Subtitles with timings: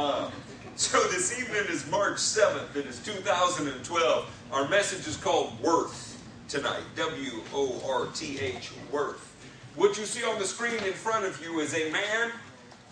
[0.00, 0.30] Uh,
[0.76, 2.74] so this evening is March 7th.
[2.74, 4.30] It is 2012.
[4.50, 6.18] Our message is called Worth
[6.48, 6.80] tonight.
[6.96, 9.36] W O R T H, Worth.
[9.76, 12.32] What you see on the screen in front of you is a man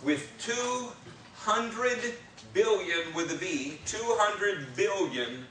[0.05, 2.13] with 200
[2.53, 5.47] billion with a B, 200 billion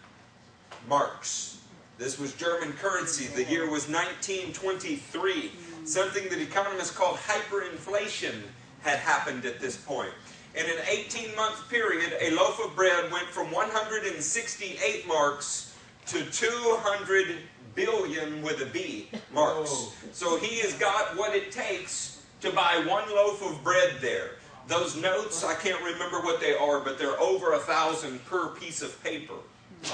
[0.88, 1.62] marks.
[1.98, 3.26] This was German currency.
[3.34, 5.52] The year was 1923.
[5.86, 8.44] Something that economists call hyperinflation
[8.84, 10.14] had happened at this point.
[10.58, 15.76] In an 18 month period, a loaf of bread went from 168 marks
[16.08, 17.38] to 200
[17.76, 19.70] billion with a B marks.
[19.70, 19.92] Whoa.
[20.14, 24.32] So he has got what it takes to buy one loaf of bread there.
[24.68, 28.82] Those notes, I can't remember what they are, but they're over a thousand per piece
[28.82, 29.36] of paper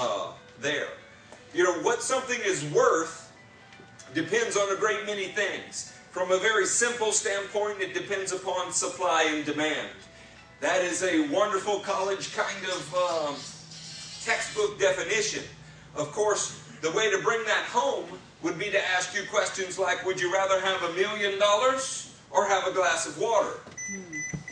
[0.00, 0.88] uh, there.
[1.52, 3.30] You know, what something is worth
[4.14, 5.92] depends on a great many things.
[6.10, 9.90] From a very simple standpoint, it depends upon supply and demand.
[10.60, 13.34] That is a wonderful college kind of um,
[14.24, 15.42] textbook definition.
[15.96, 18.06] Of course, the way to bring that home
[18.42, 22.46] would be to ask you questions like Would you rather have a million dollars or
[22.46, 23.58] have a glass of water?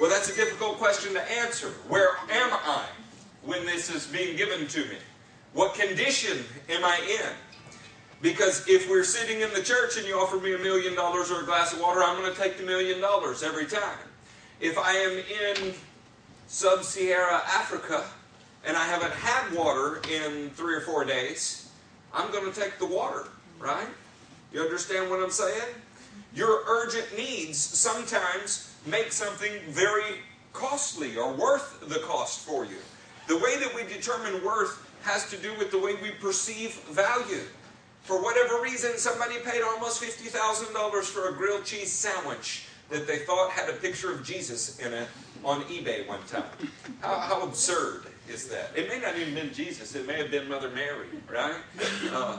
[0.00, 1.68] Well, that's a difficult question to answer.
[1.88, 2.84] Where am I
[3.44, 4.96] when this is being given to me?
[5.52, 7.32] What condition am I in?
[8.22, 11.42] Because if we're sitting in the church and you offer me a million dollars or
[11.42, 13.98] a glass of water, I'm going to take the million dollars every time.
[14.60, 15.12] If I am
[15.66, 15.74] in
[16.52, 18.04] sub Sahara Africa
[18.66, 21.70] and I haven't had water in three or four days,
[22.12, 23.24] I'm going to take the water,
[23.58, 23.88] right?
[24.52, 25.74] You understand what I'm saying?
[26.34, 30.18] Your urgent needs sometimes make something very
[30.52, 32.76] costly or worth the cost for you.
[33.28, 37.40] The way that we determine worth has to do with the way we perceive value.
[38.02, 43.50] For whatever reason, somebody paid almost $50,000 for a grilled cheese sandwich that they thought
[43.50, 45.08] had a picture of Jesus in it
[45.44, 46.44] on eBay one time.
[47.00, 48.70] How, how absurd is that?
[48.76, 49.94] It may not even been Jesus.
[49.94, 51.56] It may have been Mother Mary, right?
[52.12, 52.38] Uh,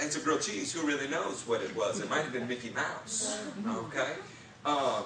[0.00, 0.72] it's a grilled cheese.
[0.72, 2.00] Who really knows what it was?
[2.00, 3.40] It might have been Mickey Mouse.
[3.66, 4.14] Okay?
[4.64, 5.02] Uh,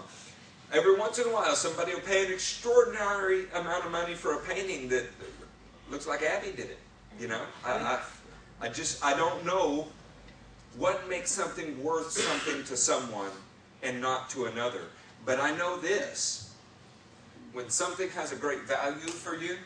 [0.73, 4.39] every once in a while, somebody will pay an extraordinary amount of money for a
[4.41, 5.05] painting that
[5.91, 6.79] looks like Abby did it.
[7.21, 8.01] You know, I, I,
[8.63, 9.89] I just I don't know
[10.79, 13.31] what makes something worth something to someone
[13.83, 14.83] and not to another.
[15.27, 16.50] But I know this:
[17.53, 19.56] when something has a great value for you,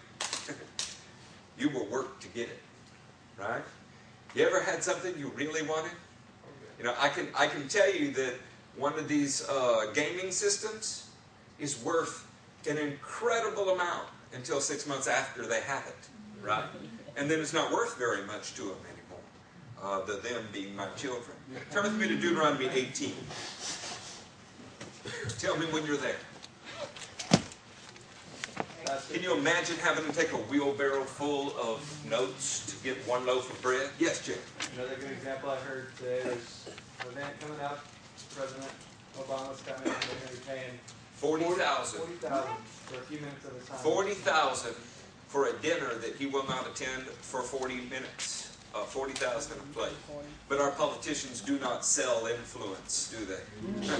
[1.59, 2.61] you will work to get it.
[3.39, 3.63] Right?
[4.35, 5.93] You ever had something you really wanted?
[6.79, 8.35] You know, I can I can tell you that
[8.77, 11.09] one of these uh, gaming systems
[11.59, 12.27] is worth
[12.69, 16.09] an incredible amount until six months after they have it.
[16.43, 16.65] Right?
[17.17, 19.21] And then it's not worth very much to them anymore.
[19.81, 21.37] Uh, the them being my children.
[21.71, 23.13] Turn with me to Deuteronomy 18.
[25.39, 26.17] Tell me when you're there.
[29.13, 33.53] Can you imagine having to take a wheelbarrow full of notes to get one loaf
[33.53, 33.91] of bread?
[33.99, 34.39] Yes, Jim.
[34.77, 36.69] Another good example I heard today is
[37.01, 37.85] an event coming up.
[38.35, 38.71] President
[39.17, 40.79] Obama's coming, and they're going to be paying
[41.15, 42.01] forty thousand.
[42.01, 42.57] Forty thousand
[42.87, 43.79] for a few minutes at a time.
[43.79, 44.75] Forty thousand
[45.29, 48.44] for a dinner that he will not attend for forty minutes.
[48.75, 49.93] Uh, 40,000 a plate.
[50.49, 53.95] But our politicians do not sell influence, do they?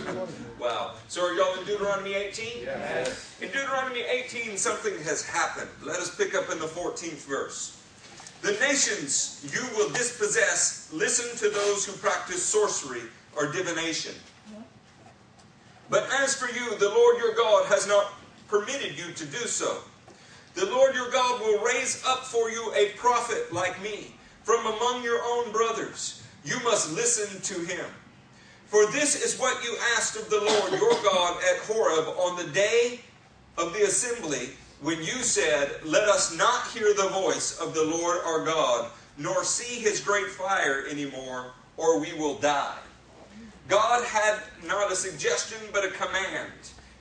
[0.59, 0.95] wow.
[1.07, 2.63] So are y'all in Deuteronomy 18?
[2.65, 3.37] Yes.
[3.41, 5.69] In Deuteronomy 18, something has happened.
[5.85, 7.81] Let us pick up in the 14th verse.
[8.43, 13.03] The nations you will dispossess, listen to those who practice sorcery
[13.37, 14.17] or divination.
[15.89, 18.13] But as for you, the Lord your God has not
[18.49, 19.79] permitted you to do so.
[20.55, 25.03] The Lord your God will raise up for you a prophet like me from among
[25.03, 26.23] your own brothers.
[26.45, 27.87] You must listen to him.
[28.67, 32.53] For this is what you asked of the Lord your God at Horeb on the
[32.53, 33.01] day
[33.57, 34.51] of the assembly
[34.81, 39.45] when you said, Let us not hear the voice of the Lord our God, nor
[39.45, 42.79] see his great fire anymore, or we will die.
[43.69, 46.51] God had not a suggestion, but a command.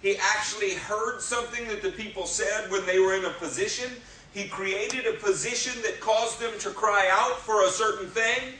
[0.02, 3.90] He actually heard something that the people said when they were in a position
[4.34, 8.54] he created a position that caused them to cry out for a certain thing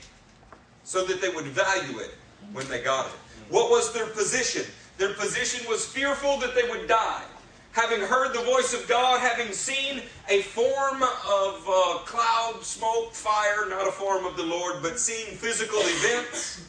[0.84, 2.14] so that they would value it
[2.52, 3.12] when they got it.
[3.48, 4.64] What was their position?
[4.98, 7.24] Their position was fearful that they would die.
[7.72, 13.68] Having heard the voice of God, having seen a form of uh, cloud, smoke, fire,
[13.68, 16.64] not a form of the Lord, but seeing physical events,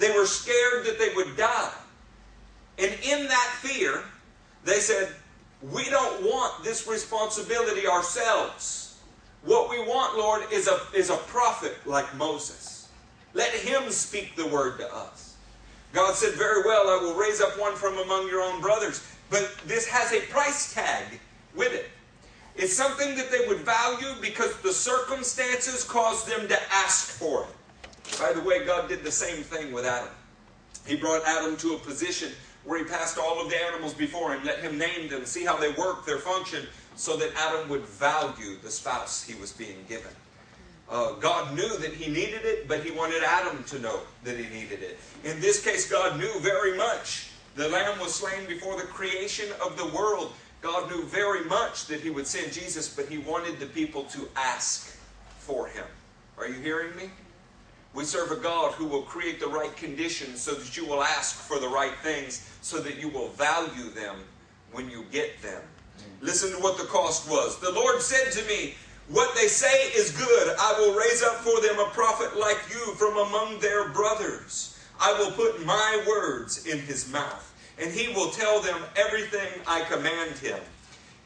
[0.00, 1.72] they were scared that they would die.
[2.78, 4.02] And in that fear,
[4.64, 5.14] they said,
[5.62, 8.98] we don't want this responsibility ourselves.
[9.44, 12.88] What we want, Lord, is a, is a prophet like Moses.
[13.34, 15.36] Let him speak the word to us.
[15.92, 19.06] God said, Very well, I will raise up one from among your own brothers.
[19.28, 21.20] But this has a price tag
[21.54, 21.86] with it.
[22.56, 28.18] It's something that they would value because the circumstances caused them to ask for it.
[28.18, 30.10] By the way, God did the same thing with Adam.
[30.86, 32.32] He brought Adam to a position
[32.64, 35.56] where he passed all of the animals before him, let him name them, see how
[35.56, 36.66] they work, their function,
[36.96, 40.12] so that Adam would value the spouse he was being given.
[40.90, 44.52] Uh, God knew that he needed it, but he wanted Adam to know that he
[44.54, 44.98] needed it.
[45.24, 47.30] In this case, God knew very much.
[47.54, 50.32] The lamb was slain before the creation of the world.
[50.60, 54.28] God knew very much that he would send Jesus, but he wanted the people to
[54.36, 54.96] ask
[55.38, 55.86] for him.
[56.36, 57.10] Are you hearing me?
[57.94, 61.36] We serve a God who will create the right conditions so that you will ask
[61.36, 64.16] for the right things, so that you will value them
[64.72, 65.62] when you get them.
[66.20, 67.58] Listen to what the cost was.
[67.60, 68.74] The Lord said to me,
[69.08, 70.54] what they say is good.
[70.58, 74.78] I will raise up for them a prophet like you from among their brothers.
[75.00, 79.80] I will put my words in his mouth, and he will tell them everything I
[79.82, 80.60] command him.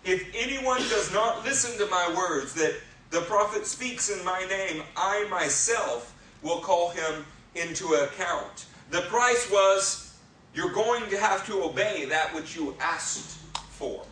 [0.04, 2.74] If anyone does not listen to my words that
[3.10, 8.66] the prophet speaks in my name, I myself will call him into account.
[8.90, 10.03] The price was
[10.54, 13.38] you're going to have to obey that which you asked
[13.70, 14.04] for.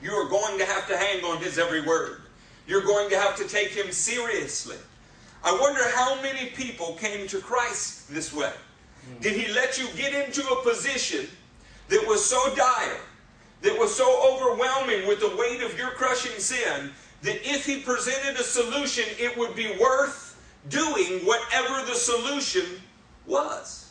[0.00, 2.22] You are going to have to hang on his every word.
[2.66, 4.76] You're going to have to take him seriously.
[5.42, 8.52] I wonder how many people came to Christ this way.
[9.20, 11.26] Did he let you get into a position
[11.88, 13.00] that was so dire,
[13.62, 18.38] that was so overwhelming with the weight of your crushing sin, that if he presented
[18.38, 20.38] a solution, it would be worth
[20.68, 22.80] doing whatever the solution
[23.26, 23.87] was?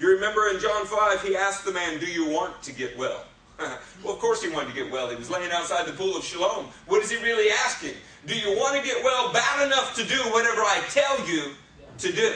[0.00, 3.22] You remember in John 5, he asked the man, Do you want to get well?
[3.58, 5.10] well, of course he wanted to get well.
[5.10, 6.68] He was laying outside the pool of Siloam.
[6.86, 7.92] What is he really asking?
[8.24, 11.52] Do you want to get well bad enough to do whatever I tell you
[11.98, 12.32] to do?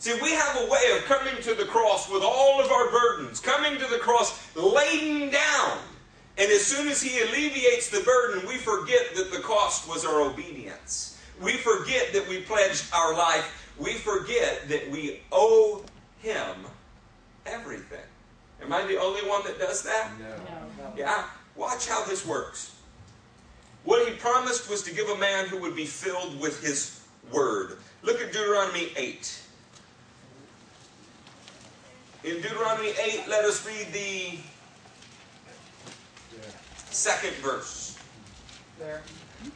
[0.00, 3.40] See, we have a way of coming to the cross with all of our burdens,
[3.40, 5.78] coming to the cross laden down.
[6.36, 10.20] And as soon as he alleviates the burden, we forget that the cost was our
[10.20, 11.18] obedience.
[11.40, 13.74] We forget that we pledged our life.
[13.78, 15.84] We forget that we owe
[16.20, 16.66] him
[17.46, 18.00] everything.
[18.62, 20.10] Am I the only one that does that?
[20.18, 20.92] No.
[20.96, 21.24] Yeah.
[21.56, 22.74] Watch how this works.
[23.84, 27.00] What he promised was to give a man who would be filled with his
[27.32, 27.78] word.
[28.02, 29.40] Look at Deuteronomy 8.
[32.24, 34.38] In Deuteronomy 8, let us read the
[36.90, 37.98] second verse.
[38.78, 39.02] There.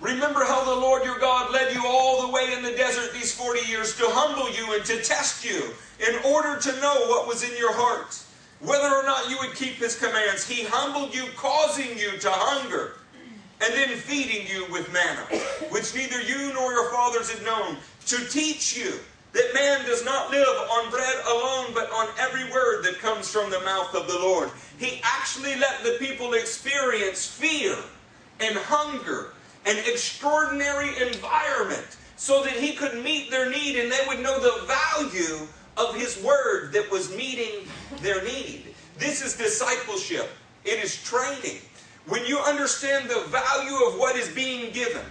[0.01, 3.35] Remember how the Lord your God led you all the way in the desert these
[3.35, 5.73] 40 years to humble you and to test you
[6.07, 8.19] in order to know what was in your heart,
[8.61, 10.47] whether or not you would keep his commands.
[10.47, 12.95] He humbled you, causing you to hunger
[13.63, 15.23] and then feeding you with manna,
[15.71, 18.93] which neither you nor your fathers had known, to teach you
[19.33, 23.51] that man does not live on bread alone, but on every word that comes from
[23.51, 24.51] the mouth of the Lord.
[24.79, 27.77] He actually let the people experience fear
[28.41, 29.33] and hunger
[29.67, 34.65] and extraordinary environment so that he could meet their need and they would know the
[34.67, 35.47] value
[35.77, 37.67] of his word that was meeting
[38.01, 38.75] their need.
[38.97, 40.31] This is discipleship.
[40.65, 41.59] It is training.
[42.07, 45.03] When you understand the value of what is being given,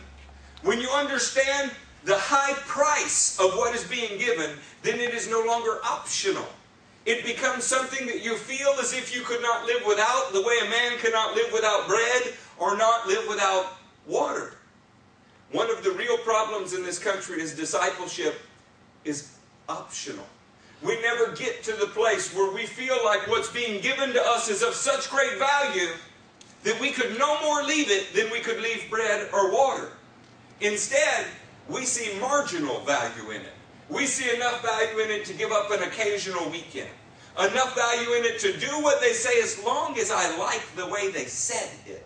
[0.63, 1.71] when you understand
[2.05, 6.47] the high price of what is being given, then it is no longer optional.
[7.05, 10.55] It becomes something that you feel as if you could not live without, the way
[10.65, 13.77] a man cannot live without bread or not live without
[14.07, 14.53] water.
[15.51, 18.41] One of the real problems in this country is discipleship
[19.03, 19.37] is
[19.69, 20.25] optional.
[20.81, 24.49] We never get to the place where we feel like what's being given to us
[24.49, 25.89] is of such great value
[26.63, 29.89] that we could no more leave it than we could leave bread or water.
[30.61, 31.25] Instead,
[31.69, 33.53] we see marginal value in it.
[33.89, 36.89] We see enough value in it to give up an occasional weekend.
[37.39, 40.87] Enough value in it to do what they say as long as I like the
[40.87, 42.04] way they said it.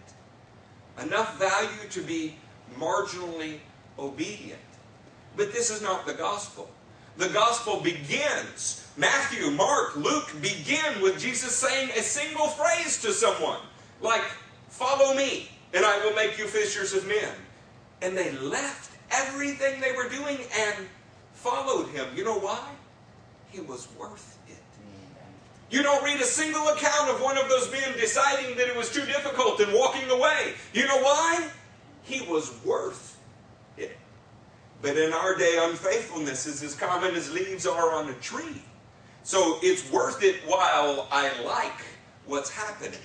[1.02, 2.36] Enough value to be
[2.78, 3.60] marginally
[3.98, 4.60] obedient.
[5.38, 6.70] But this is not the gospel.
[7.18, 13.60] The gospel begins, Matthew, Mark, Luke begin with Jesus saying a single phrase to someone,
[14.02, 14.24] like,
[14.70, 17.34] Follow me, and I will make you fishers of men.
[18.02, 20.88] And they left everything they were doing and
[21.34, 22.08] followed him.
[22.16, 22.66] You know why?
[23.52, 24.39] He was worth.
[25.70, 28.92] You don't read a single account of one of those men deciding that it was
[28.92, 30.54] too difficult and walking away.
[30.74, 31.48] You know why?
[32.02, 33.20] He was worth
[33.78, 33.96] it.
[34.82, 38.64] But in our day, unfaithfulness is as common as leaves are on a tree.
[39.24, 41.82] So it's worth it while I like
[42.26, 43.00] what's happening.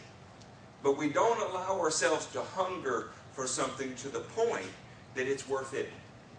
[0.83, 4.71] But we don't allow ourselves to hunger for something to the point
[5.15, 5.91] that it's worth it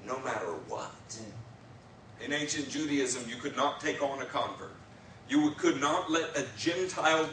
[0.06, 0.92] no matter what.
[1.10, 2.26] Mm.
[2.26, 4.75] In ancient Judaism, you could not take on a convert.
[5.28, 7.28] You could not let a Gentile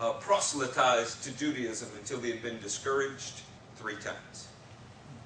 [0.00, 3.42] uh, proselytize to Judaism until he had been discouraged
[3.76, 4.48] three times.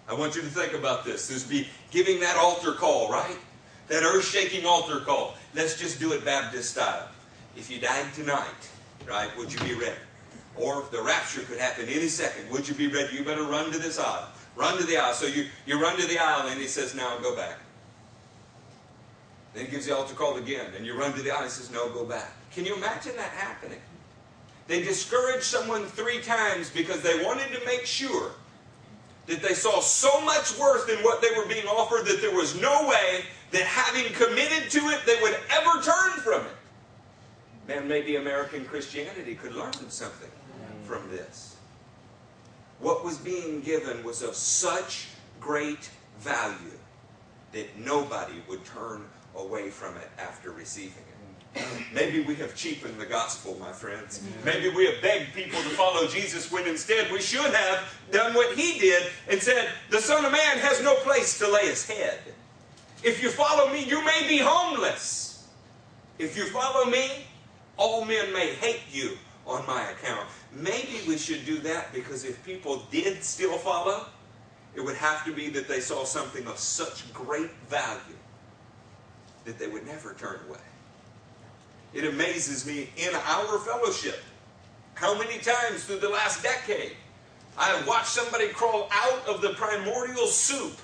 [0.08, 1.28] I want you to think about this.
[1.28, 3.36] This be giving that altar call, right?
[3.88, 5.34] That earth shaking altar call.
[5.54, 7.08] Let's just do it Baptist style.
[7.56, 8.68] If you died tonight,
[9.08, 10.00] right, would you be ready?
[10.56, 12.50] Or if the rapture could happen any second.
[12.50, 13.16] Would you be ready?
[13.16, 14.28] You better run to this aisle.
[14.56, 15.14] Run to the aisle.
[15.14, 17.58] So you, you run to the aisle and he says, now go back.
[19.54, 21.70] Then he gives the altar call again, and you run to the aisle and says,
[21.70, 22.32] no, go back.
[22.52, 23.80] Can you imagine that happening?
[24.68, 28.32] They discouraged someone three times because they wanted to make sure
[29.26, 32.60] that they saw so much worth in what they were being offered that there was
[32.60, 36.56] no way that having committed to it, they would ever turn from it.
[37.66, 40.30] Man, maybe American Christianity could learn something
[40.84, 41.56] from this.
[42.78, 45.08] What was being given was of such
[45.40, 45.90] great
[46.20, 46.78] value
[47.52, 49.04] that nobody would turn
[49.36, 51.20] away from it after receiving it.
[51.92, 54.22] Maybe we have cheapened the gospel, my friends.
[54.44, 58.56] Maybe we have begged people to follow Jesus when instead we should have done what
[58.56, 62.20] he did and said, The Son of Man has no place to lay his head.
[63.02, 65.48] If you follow me, you may be homeless.
[66.18, 67.24] If you follow me,
[67.76, 70.28] all men may hate you on my account.
[70.52, 74.06] Maybe we should do that because if people did still follow,
[74.74, 78.19] it would have to be that they saw something of such great value
[79.44, 80.58] that they would never turn away.
[81.92, 84.22] It amazes me in our fellowship
[84.94, 86.92] how many times through the last decade
[87.58, 90.78] I have watched somebody crawl out of the primordial soup,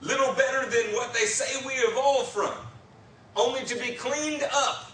[0.00, 2.54] little better than what they say we evolved from,
[3.36, 4.90] only to be cleaned up.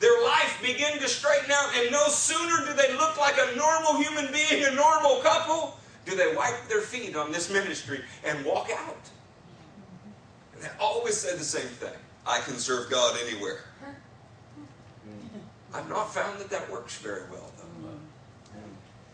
[0.00, 4.02] Their life begin to straighten out, and no sooner do they look like a normal
[4.02, 8.68] human being, a normal couple, do they wipe their feet on this ministry and walk
[8.76, 8.96] out.
[10.54, 11.92] And they always say the same thing
[12.26, 13.60] I can serve God anywhere.
[15.74, 17.64] I've not found that that works very well, though.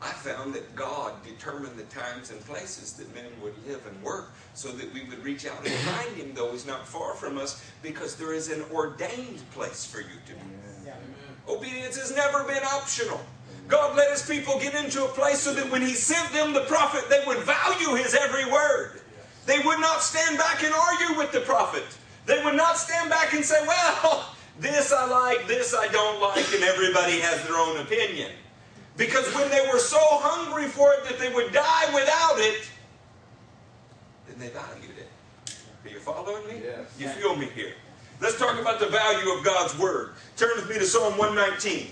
[0.02, 4.31] I found that God determined the times and places that men would live and work
[4.55, 7.62] so that we would reach out and find Him, though He's not far from us,
[7.83, 10.40] because there is an ordained place for you to be.
[10.87, 10.95] Yeah.
[11.49, 13.21] Obedience has never been optional.
[13.69, 16.62] God let His people get into a place so that when He sent them the
[16.62, 19.00] prophet, they would value His every word.
[19.45, 21.85] They would not stand back and argue with the prophet.
[22.27, 26.53] They would not stand back and say, well, this I like, this I don't like,
[26.55, 28.31] and everybody has their own opinion.
[28.97, 32.69] Because when they were so hungry for it that they would die without it,
[34.29, 35.09] then they valued it.
[35.85, 36.62] Are you following me?
[36.62, 36.87] Yes.
[36.99, 37.73] You feel me here?
[38.21, 40.12] Let's talk about the value of God's Word.
[40.37, 41.87] Turn with me to Psalm 119.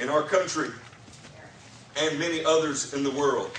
[0.00, 0.68] In our country
[1.98, 3.50] and many others in the world,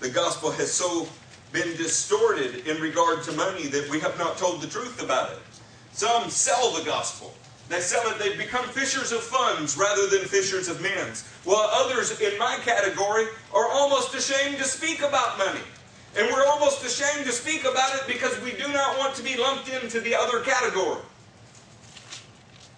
[0.00, 1.08] the gospel has so
[1.52, 5.38] been distorted in regard to money that we have not told the truth about it.
[5.92, 7.34] Some sell the gospel.
[7.68, 11.12] They sell it, they've become fishers of funds rather than fishers of men.
[11.44, 15.60] While others in my category are almost ashamed to speak about money.
[16.16, 19.36] And we're almost ashamed to speak about it because we do not want to be
[19.36, 21.00] lumped into the other category.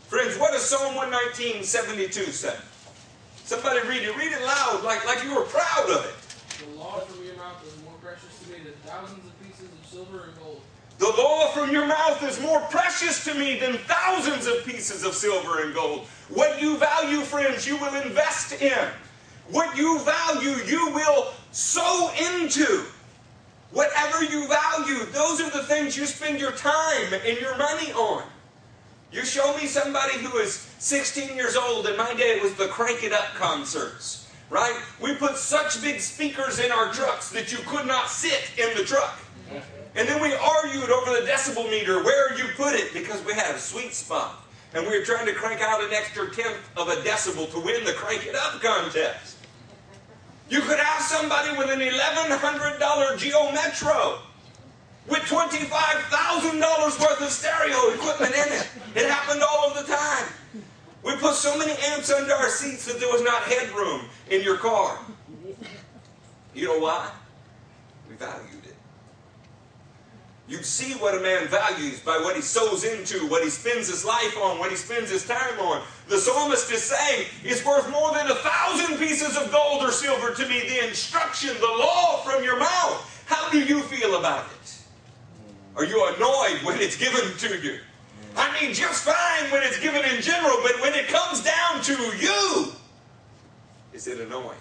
[0.09, 2.57] Friends, what does Psalm 119, 72 say?
[3.45, 4.17] Somebody read it.
[4.17, 6.15] Read it loud, like, like you were proud of it.
[6.65, 9.87] The law from your mouth is more precious to me than thousands of pieces of
[9.87, 10.63] silver and gold.
[10.99, 15.13] The law from your mouth is more precious to me than thousands of pieces of
[15.15, 16.07] silver and gold.
[16.31, 18.89] What you value, friends, you will invest in.
[19.51, 22.85] What you value, you will sow into.
[23.73, 28.23] Whatever you value, those are the things you spend your time and your money on.
[29.15, 32.67] You show me somebody who is 16 years old, in my day it was the
[32.67, 34.77] Crank It Up concerts, right?
[35.01, 38.83] We put such big speakers in our trucks that you could not sit in the
[38.83, 39.21] truck.
[39.95, 43.55] And then we argued over the decibel meter where you put it because we had
[43.55, 44.45] a sweet spot.
[44.75, 47.85] And we were trying to crank out an extra tenth of a decibel to win
[47.85, 49.37] the Crank It Up contest.
[50.51, 54.19] You could have somebody with an $1,100 Geo Metro
[55.09, 58.69] with $25,000 worth of stereo equipment in it.
[58.95, 60.27] It happened all of the time.
[61.03, 64.57] We put so many amps under our seats that there was not headroom in your
[64.57, 64.99] car.
[66.55, 67.11] You know why?
[68.09, 68.77] We valued it.
[70.49, 74.05] You see what a man values by what he sows into, what he spends his
[74.05, 75.83] life on, what he spends his time on.
[76.09, 80.35] The psalmist is saying it's worth more than a thousand pieces of gold or silver
[80.35, 80.61] to me.
[80.61, 83.11] The instruction, the law from your mouth.
[83.27, 84.79] How do you feel about it?
[85.77, 87.79] Are you annoyed when it's given to you?
[88.37, 91.93] I mean, just fine when it's given in general, but when it comes down to
[92.17, 92.73] you,
[93.93, 94.59] is it annoying?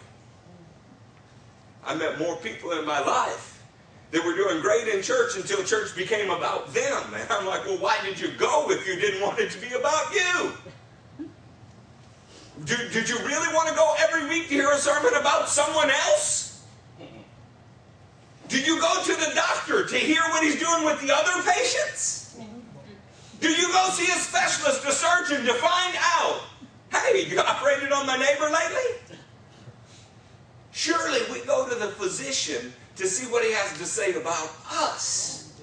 [1.85, 3.61] I met more people in my life
[4.11, 7.03] that were doing great in church until church became about them.
[7.15, 9.73] And I'm like, well, why did you go if you didn't want it to be
[9.73, 10.53] about you?
[12.65, 15.89] Did, did you really want to go every week to hear a sermon about someone
[15.89, 16.52] else?
[18.49, 22.37] Do you go to the doctor to hear what he's doing with the other patients?
[23.39, 26.43] Do you go see a specialist, a surgeon, to find out,
[26.91, 29.17] hey, you operated on my neighbor lately?
[30.71, 35.59] Surely we go to the physician to see what he has to say about us.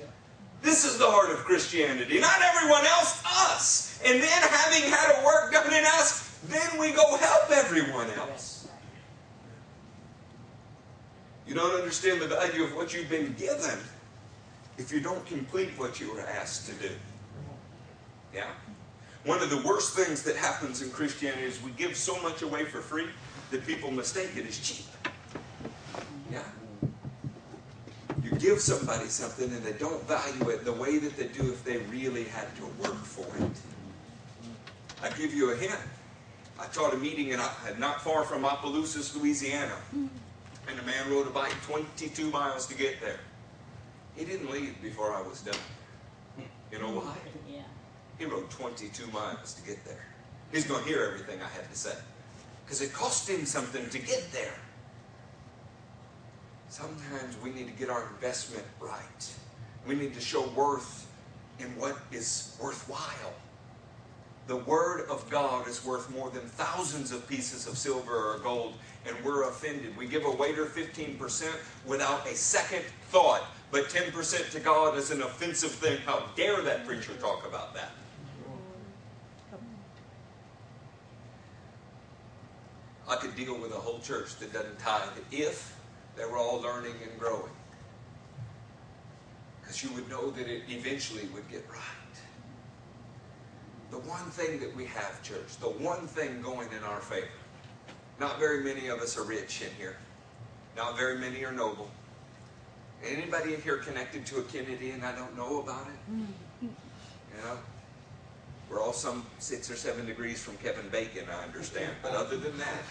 [0.63, 2.21] This is the heart of Christianity.
[2.21, 4.01] Not everyone else, us.
[4.05, 8.60] And then having had a work done in us, then we go help everyone else.
[11.51, 13.77] You don't understand the value of what you've been given
[14.79, 16.95] if you don't complete what you were asked to do.
[18.33, 18.47] Yeah?
[19.25, 22.67] One of the worst things that happens in Christianity is we give so much away
[22.67, 23.09] for free
[23.51, 24.87] that people mistake it as cheap.
[26.31, 26.45] Yeah?
[28.23, 31.65] You give somebody something and they don't value it the way that they do if
[31.65, 33.51] they really had to work for it.
[35.03, 35.81] I give you a hint.
[36.61, 39.75] I taught a meeting in, uh, not far from Opelousas, Louisiana.
[40.71, 43.19] And a man rode a bike 22 miles to get there.
[44.15, 45.55] He didn't leave before I was done.
[46.71, 47.17] You know why?
[47.51, 47.63] Yeah.
[48.19, 50.07] He rode 22 miles to get there.
[50.53, 51.95] He's going to hear everything I had to say.
[52.65, 54.55] Because it cost him something to get there.
[56.69, 59.33] Sometimes we need to get our investment right.
[59.89, 61.09] We need to show worth
[61.59, 63.35] in what is worthwhile.
[64.47, 68.75] The Word of God is worth more than thousands of pieces of silver or gold,
[69.07, 69.97] and we're offended.
[69.97, 71.51] We give a waiter 15%
[71.87, 75.99] without a second thought, but 10% to God is an offensive thing.
[76.05, 77.93] How dare that preacher talk about that?
[83.09, 85.77] I could deal with a whole church that doesn't tithe if
[86.17, 87.51] they were all learning and growing.
[89.61, 91.81] Because you would know that it eventually would get right.
[93.91, 97.27] The one thing that we have, church, the one thing going in our favor.
[98.21, 99.97] Not very many of us are rich in here.
[100.77, 101.91] Not very many are noble.
[103.03, 106.13] Anybody in here connected to a Kennedy and I don't know about it?
[106.13, 106.67] Mm-hmm.
[106.67, 107.57] You know?
[108.69, 111.93] We're all some six or seven degrees from Kevin Bacon, I understand.
[112.03, 112.83] But other than that,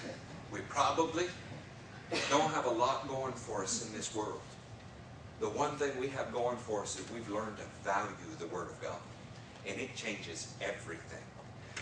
[0.51, 1.25] we probably
[2.31, 4.41] don't have a lot going for us in this world.
[5.39, 8.67] The one thing we have going for us is we've learned to value the Word
[8.67, 8.99] of God.
[9.67, 11.23] And it changes everything.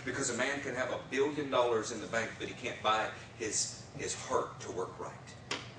[0.08, 3.08] Because a man can have a billion dollars in the bank, but he can't buy
[3.38, 5.12] his, his heart to work right.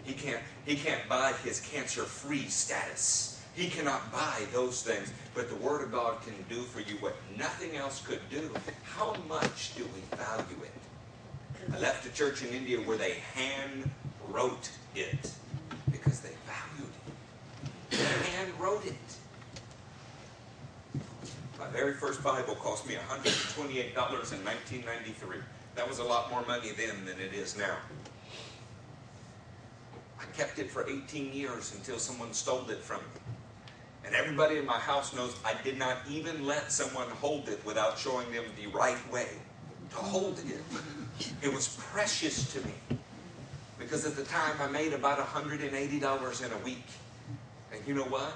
[0.04, 3.42] He can't, he can't buy his cancer-free status.
[3.54, 5.10] He cannot buy those things.
[5.34, 8.50] But the Word of God can do for you what nothing else could do.
[8.84, 11.72] How much do we value it?
[11.74, 13.90] I left a church in India where they hand
[14.28, 15.32] wrote it
[15.90, 17.96] because they valued it.
[17.96, 18.94] They hand wrote it.
[21.58, 25.38] My very first Bible cost me $128 in 1993.
[25.74, 27.76] That was a lot more money then than it is now.
[30.20, 33.20] I kept it for 18 years until someone stole it from me.
[34.04, 37.98] And everybody in my house knows I did not even let someone hold it without
[37.98, 39.28] showing them the right way
[39.90, 40.62] to hold it.
[41.42, 42.98] It was precious to me
[43.78, 46.86] because at the time I made about $180 in a week.
[47.72, 48.32] And you know what?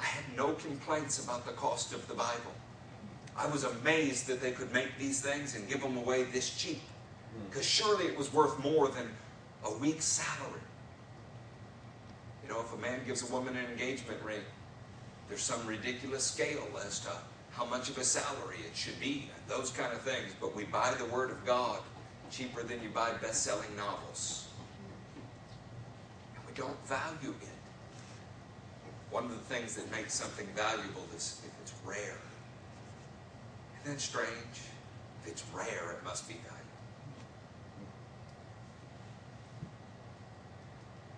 [0.00, 2.52] I had no complaints about the cost of the Bible.
[3.36, 6.80] I was amazed that they could make these things and give them away this cheap.
[6.80, 7.44] Hmm.
[7.48, 9.08] Because surely it was worth more than
[9.64, 10.60] a week's salary.
[12.42, 14.40] You know, if a man gives a woman an engagement ring,
[15.28, 17.10] there's some ridiculous scale as to
[17.52, 20.32] how much of a salary it should be, and those kind of things.
[20.40, 21.80] But we buy the Word of God
[22.30, 24.46] cheaper than you buy best-selling novels
[26.36, 27.48] And we don't value it.
[29.10, 32.18] One of the things that makes something valuable is if it's rare.
[33.82, 34.28] Isn't that strange?
[35.22, 36.60] If it's rare, it must be valuable.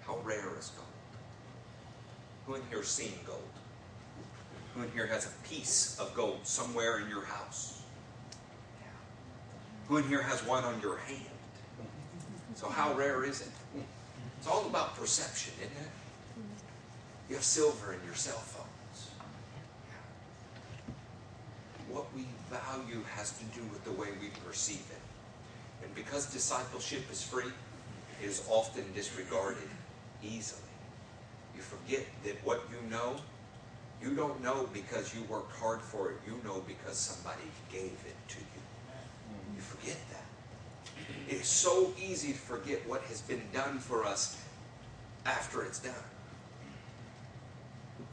[0.07, 0.89] How rare is gold?
[2.47, 3.39] Who in here has seen gold?
[4.75, 7.83] Who in here has a piece of gold somewhere in your house?
[9.89, 11.21] Who in here has one on your hand?
[12.55, 13.49] So how rare is it?
[14.39, 15.91] It's all about perception, isn't it?
[17.29, 19.11] You have silver in your cell phones.
[21.89, 25.85] What we value has to do with the way we perceive it.
[25.85, 27.51] And because discipleship is free,
[28.23, 29.69] it is often disregarded
[30.23, 30.61] easily.
[31.55, 33.17] You forget that what you know,
[34.03, 36.17] you don't know because you worked hard for it.
[36.27, 38.63] You know because somebody gave it to you.
[39.57, 40.23] You forget that.
[41.29, 44.41] It is so easy to forget what has been done for us
[45.25, 45.95] after it's done.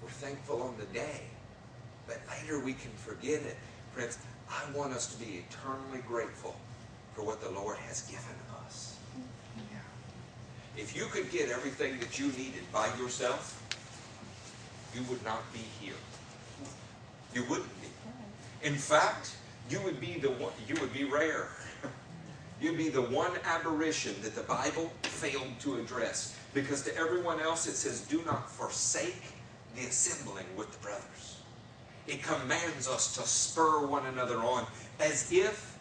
[0.10, 1.22] We're thankful on the day,
[2.08, 3.56] but later we can forget it.
[3.92, 4.18] Friends,
[4.50, 6.56] I want us to be eternally grateful
[7.14, 8.24] for what the Lord has given
[8.66, 8.98] us.
[10.76, 13.62] If you could get everything that you needed by yourself,
[14.96, 15.94] you would not be here.
[17.36, 17.88] You wouldn't be.
[18.68, 19.36] In fact,
[19.70, 21.50] you would be the one, you would be rare.
[22.62, 26.36] You'd be the one aberration that the Bible failed to address.
[26.56, 29.39] Because to everyone else it says, do not forsake
[29.76, 31.42] the assembling with the brothers.
[32.08, 34.66] It commands us to spur one another on
[35.00, 35.78] as if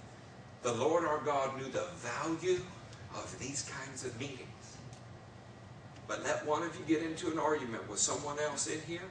[0.62, 2.60] the Lord our God knew the value
[3.14, 4.48] of these kinds of meetings.
[6.06, 9.08] But let one of you get into an argument with someone else in here,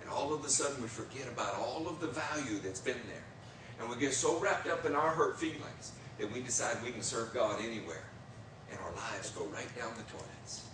[0.00, 3.24] and all of a sudden we forget about all of the value that's been there.
[3.80, 7.02] And we get so wrapped up in our hurt feelings that we decide we can
[7.02, 8.04] serve God anywhere.
[8.70, 10.64] And our lives go right down the toilets.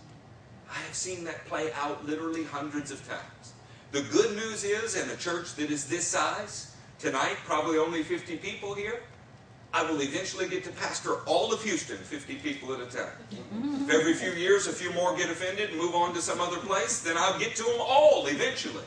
[0.71, 3.53] I have seen that play out literally hundreds of times.
[3.91, 8.37] The good news is, in a church that is this size, tonight, probably only 50
[8.37, 9.01] people here,
[9.73, 13.11] I will eventually get to pastor all of Houston, 50 people at a time.
[13.83, 16.57] If every few years a few more get offended and move on to some other
[16.57, 18.83] place, then I'll get to them all eventually.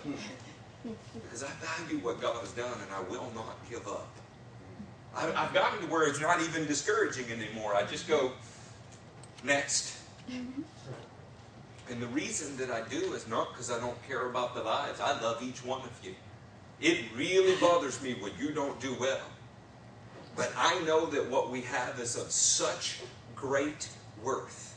[1.14, 4.08] Because I value what God has done and I will not give up.
[5.16, 7.74] I've gotten to where it's not even discouraging anymore.
[7.74, 8.32] I just go,
[9.42, 9.96] next.
[11.90, 15.00] And the reason that I do is not because I don't care about the lives.
[15.00, 16.14] I love each one of you.
[16.80, 19.20] It really bothers me when you don't do well.
[20.36, 23.00] But I know that what we have is of such
[23.36, 23.88] great
[24.22, 24.76] worth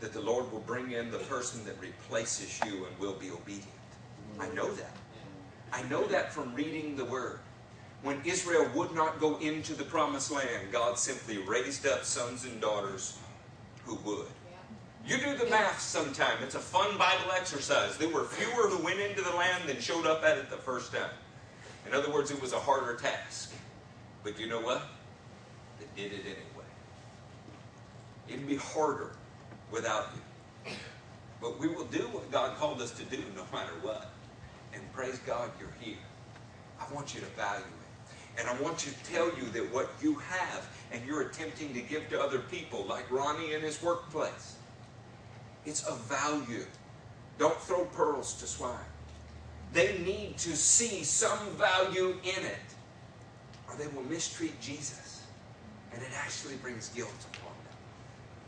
[0.00, 3.68] that the Lord will bring in the person that replaces you and will be obedient.
[4.40, 4.96] I know that.
[5.72, 7.38] I know that from reading the Word.
[8.02, 12.60] When Israel would not go into the promised land, God simply raised up sons and
[12.60, 13.18] daughters
[13.84, 14.26] who would.
[15.06, 16.38] You do the math sometime.
[16.42, 17.98] It's a fun Bible exercise.
[17.98, 20.92] There were fewer who went into the land than showed up at it the first
[20.92, 21.10] time.
[21.86, 23.52] In other words, it was a harder task.
[24.22, 24.82] But you know what?
[25.78, 26.64] They did it anyway.
[28.28, 29.10] It'd be harder
[29.70, 30.72] without you.
[31.42, 34.10] But we will do what God called us to do no matter what.
[34.72, 35.98] And praise God you're here.
[36.80, 38.40] I want you to value it.
[38.40, 41.80] And I want you to tell you that what you have and you're attempting to
[41.80, 44.53] give to other people, like Ronnie in his workplace,
[45.66, 46.64] it's of value.
[47.38, 48.74] Don't throw pearls to swine.
[49.72, 52.74] They need to see some value in it
[53.68, 55.22] or they will mistreat Jesus.
[55.92, 57.76] And it actually brings guilt upon them.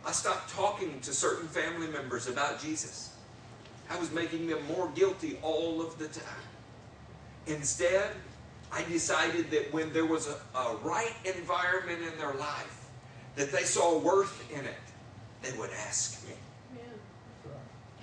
[0.04, 3.14] I stopped talking to certain family members about Jesus.
[3.88, 6.24] I was making them more guilty all of the time.
[7.46, 8.10] Instead,
[8.72, 12.88] I decided that when there was a, a right environment in their life,
[13.36, 14.74] that they saw worth in it,
[15.42, 16.34] they would ask me.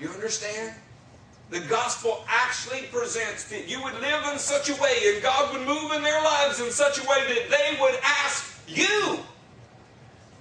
[0.04, 0.76] You understand?
[1.50, 5.66] The gospel actually presents that you would live in such a way and God would
[5.66, 9.20] move in their lives in such a way that they would ask you.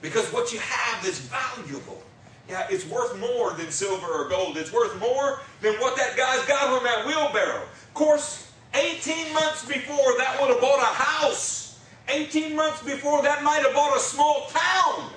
[0.01, 2.03] Because what you have is valuable.
[2.48, 4.57] Yeah, it's worth more than silver or gold.
[4.57, 7.62] It's worth more than what that guy's got on that wheelbarrow.
[7.62, 11.79] Of course, 18 months before that would have bought a house.
[12.09, 15.12] 18 months before that might have bought a small town.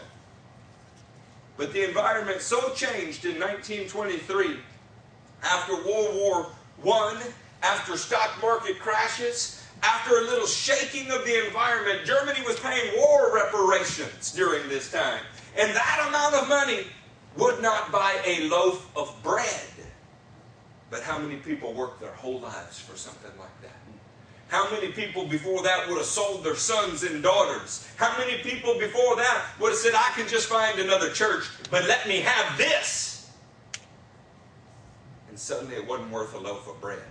[1.58, 4.58] But the environment so changed in 1923
[5.44, 6.48] after World War
[6.86, 7.24] I,
[7.63, 13.34] after stock market crashes, after a little shaking of the environment, Germany was paying war
[13.34, 15.22] reparations during this time.
[15.58, 16.88] And that amount of money
[17.38, 19.68] would not buy a loaf of bread.
[20.89, 23.85] But how many people work their whole lives for something like that?
[24.47, 27.88] How many people before that would have sold their sons and daughters?
[27.97, 31.88] How many people before that would have said, I can just find another church, but
[31.88, 33.05] let me have this?
[35.36, 37.03] and suddenly it wasn't worth a loaf of bread.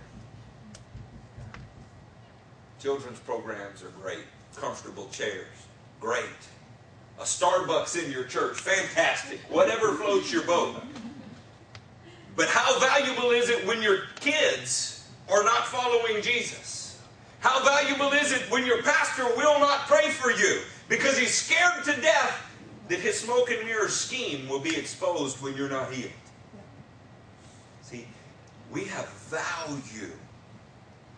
[2.81, 4.23] Children's programs are great.
[4.55, 5.45] Comfortable chairs,
[6.01, 6.25] great.
[7.19, 9.39] A Starbucks in your church, fantastic.
[9.47, 10.81] Whatever floats your boat.
[12.35, 16.84] But how valuable is it when your kids are not following Jesus?
[17.39, 21.83] How valuable is it when your pastor will not pray for you because he's scared
[21.85, 22.41] to death
[22.89, 26.11] that his smoke and mirror scheme will be exposed when you're not healed?
[27.81, 28.07] See,
[28.71, 30.11] we have value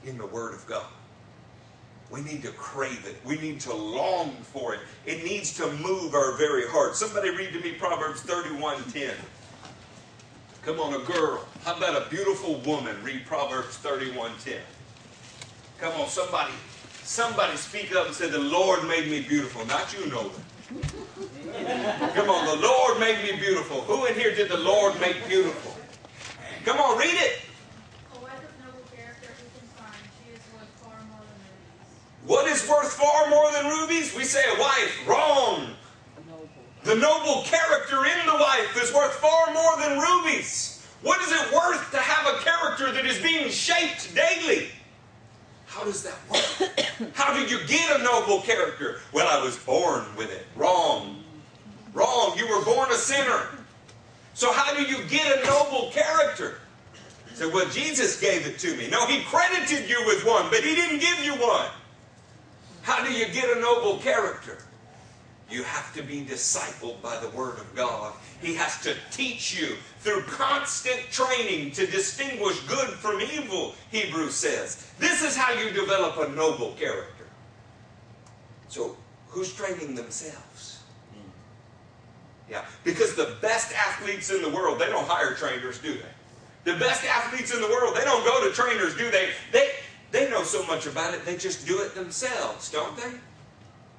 [0.06, 0.86] in the Word of God.
[2.10, 3.18] We need to crave it.
[3.26, 4.80] We need to long for it.
[5.06, 6.96] It needs to move our very heart.
[6.96, 9.14] Somebody read to me Proverbs 31:10.
[10.62, 11.46] Come on, a girl.
[11.64, 13.02] How about a beautiful woman?
[13.04, 14.60] Read Proverbs 31:10.
[15.80, 16.54] Come on, somebody.
[17.04, 19.66] Somebody speak up and say, The Lord made me beautiful.
[19.66, 20.32] Not you, Nolan.
[22.14, 23.82] Come on, the Lord made me beautiful.
[23.82, 25.74] Who in here did the Lord make beautiful?
[26.66, 27.42] Come on, read it.
[28.14, 29.96] A wife of noble character who can find?
[30.20, 32.26] She is worth far more than rubies.
[32.26, 34.16] What is is worth far more than rubies?
[34.16, 35.08] We say a wife.
[35.08, 35.68] Wrong.
[36.84, 40.86] The noble character in the wife is worth far more than rubies.
[41.02, 44.37] What is it worth to have a character that is being shaped daily?
[45.88, 47.14] Does that work?
[47.14, 49.00] How did you get a noble character?
[49.14, 50.46] Well, I was born with it.
[50.58, 51.24] Wrong.
[51.94, 52.38] Wrong.
[52.38, 53.48] You were born a sinner.
[54.34, 56.60] So, how do you get a noble character?
[57.36, 58.90] So, well, Jesus gave it to me.
[58.90, 61.70] No, He credited you with one, but He didn't give you one.
[62.82, 64.58] How do you get a noble character?
[65.50, 68.14] You have to be discipled by the Word of God.
[68.42, 74.92] He has to teach you through constant training to distinguish good from evil, Hebrews says.
[75.00, 77.26] This is how you develop a noble character.
[78.68, 80.78] So, who's training themselves?
[82.50, 86.72] Yeah, because the best athletes in the world, they don't hire trainers, do they?
[86.72, 89.32] The best athletes in the world, they don't go to trainers, do they?
[89.52, 89.72] They,
[90.12, 93.12] they know so much about it, they just do it themselves, don't they?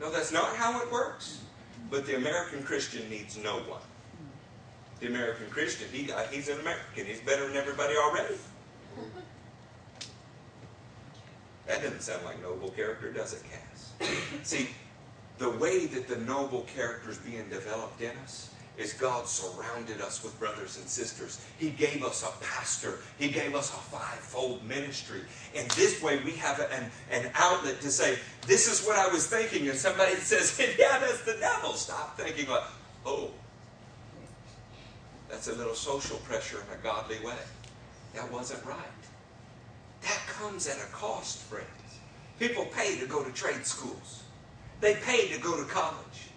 [0.01, 1.41] No, that's not how it works.
[1.91, 3.81] But the American Christian needs no one.
[5.01, 7.07] The American Christian, he, uh, he's an American.
[7.07, 8.35] He's better than everybody already.
[11.67, 13.93] That doesn't sound like noble character, does it, Cass?
[14.43, 14.69] See,
[15.39, 20.23] the way that the noble character is being developed in us is God surrounded us
[20.23, 21.45] with brothers and sisters.
[21.59, 23.01] He gave us a pastor.
[23.19, 25.21] He gave us a fivefold ministry.
[25.57, 29.27] And this way we have an, an outlet to say, this is what I was
[29.27, 29.69] thinking.
[29.69, 31.73] And somebody says, yeah, that's the devil.
[31.73, 32.63] Stop thinking like,
[33.05, 33.31] oh,
[35.29, 37.37] that's a little social pressure in a godly way.
[38.15, 38.79] That wasn't right.
[40.03, 41.67] That comes at a cost, friends.
[42.39, 44.23] People pay to go to trade schools.
[44.81, 46.28] They pay to go to college.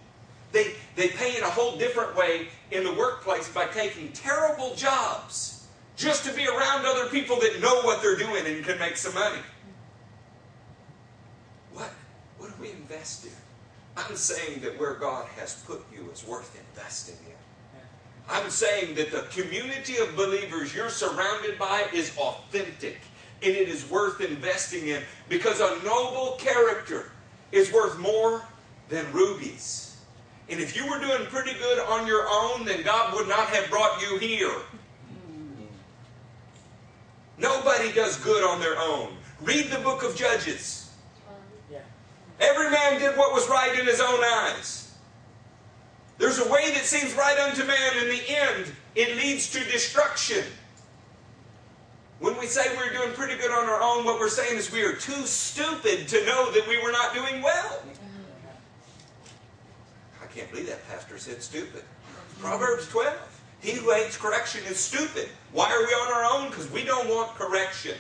[0.51, 5.67] They, they pay in a whole different way in the workplace by taking terrible jobs
[5.95, 9.13] just to be around other people that know what they're doing and can make some
[9.13, 9.39] money.
[11.73, 11.91] What?
[12.37, 13.31] What do we invest in?
[13.95, 17.35] I'm saying that where God has put you is worth investing in.
[18.29, 22.99] I'm saying that the community of believers you're surrounded by is authentic
[23.43, 27.11] and it is worth investing in because a noble character
[27.51, 28.43] is worth more
[28.89, 29.80] than rubies.
[30.51, 33.69] And if you were doing pretty good on your own, then God would not have
[33.69, 34.51] brought you here.
[37.37, 39.15] Nobody does good on their own.
[39.39, 40.91] Read the book of Judges.
[42.41, 44.93] Every man did what was right in his own eyes.
[46.17, 50.43] There's a way that seems right unto man, in the end, it leads to destruction.
[52.19, 54.83] When we say we're doing pretty good on our own, what we're saying is we
[54.83, 57.83] are too stupid to know that we were not doing well
[60.35, 61.83] can't believe that pastor said stupid.
[62.39, 63.41] Proverbs 12.
[63.61, 65.29] He who hates correction is stupid.
[65.51, 66.49] Why are we on our own?
[66.49, 67.95] Because we don't want correction.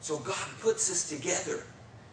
[0.00, 1.62] So God puts us together.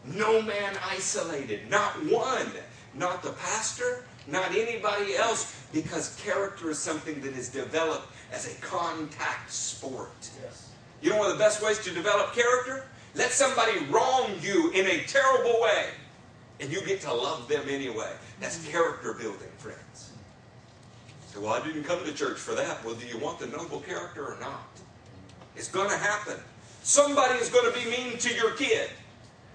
[0.05, 1.69] No man isolated.
[1.69, 2.51] Not one.
[2.93, 4.03] Not the pastor.
[4.27, 5.55] Not anybody else.
[5.73, 10.29] Because character is something that is developed as a contact sport.
[10.43, 10.69] Yes.
[11.01, 12.85] You know one of the best ways to develop character?
[13.15, 15.89] Let somebody wrong you in a terrible way
[16.59, 18.11] and you get to love them anyway.
[18.39, 20.11] That's character building, friends.
[21.27, 22.83] So, well, I didn't come to church for that.
[22.83, 24.67] Well, do you want the noble character or not?
[25.55, 26.35] It's going to happen.
[26.83, 28.89] Somebody is going to be mean to your kid.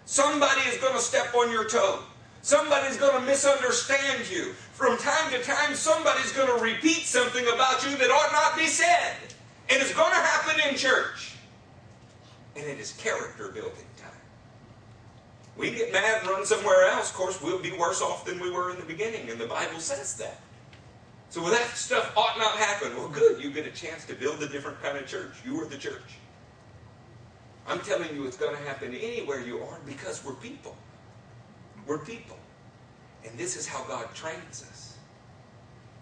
[0.05, 2.01] Somebody is going to step on your toe.
[2.43, 4.53] Somebody's going to misunderstand you.
[4.75, 8.67] From time to time, somebody's going to repeat something about you that ought not be
[8.67, 9.15] said.
[9.71, 11.37] And it's going to happen in church.
[12.57, 13.87] And it is character building.
[15.57, 18.51] We get mad and run somewhere else, of course, we'll be worse off than we
[18.51, 20.41] were in the beginning, and the Bible says that.
[21.29, 22.97] So well, that stuff ought not happen.
[22.97, 25.33] Well, good, you get a chance to build a different kind of church.
[25.45, 26.19] You are the church.
[27.67, 30.77] I'm telling you it's going to happen anywhere you are because we're people.
[31.87, 32.37] We're people.
[33.25, 34.97] And this is how God trains us.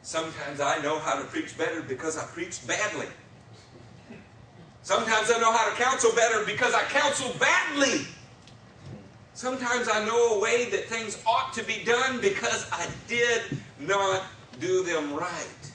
[0.03, 3.07] Sometimes I know how to preach better because I preached badly.
[4.83, 8.07] Sometimes I know how to counsel better because I counsel badly.
[9.41, 13.41] Sometimes I know a way that things ought to be done because I did
[13.79, 14.25] not
[14.61, 15.73] do them right.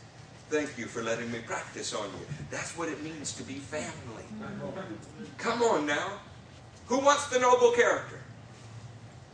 [0.51, 2.27] Thank you for letting me practice on you.
[2.51, 4.23] That's what it means to be family.
[5.39, 6.11] Come on now.
[6.85, 8.19] Who wants the noble character?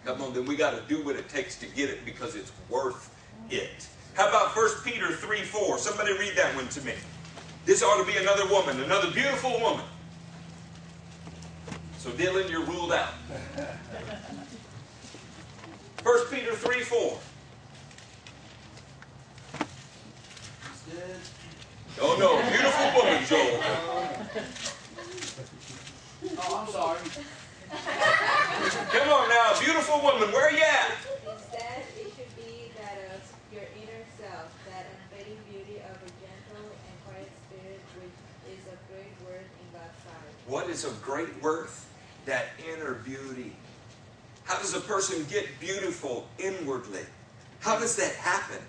[0.05, 2.53] Come on, then we got to do what it takes to get it because it's
[2.69, 3.13] worth
[3.49, 3.85] it.
[4.13, 5.77] How about 1 Peter 3 4?
[5.77, 6.93] Somebody read that one to me.
[7.65, 9.83] This ought to be another woman, another beautiful woman.
[12.01, 13.13] So, Dylan, you're ruled out.
[16.01, 17.19] 1 Peter 3 4.
[22.01, 23.61] Oh no, beautiful woman, Joel.
[26.39, 26.97] Oh, I'm sorry.
[28.89, 30.97] Come on now, beautiful woman, where are you at?
[31.31, 33.21] Instead, it should be that of
[33.53, 38.79] your inner self, that unfading beauty of a gentle and quiet spirit, which is of
[38.89, 40.33] great worth in God's sight.
[40.47, 41.89] What is of great worth?
[42.31, 43.51] That inner beauty.
[44.45, 47.01] How does a person get beautiful inwardly?
[47.59, 48.59] How does that happen?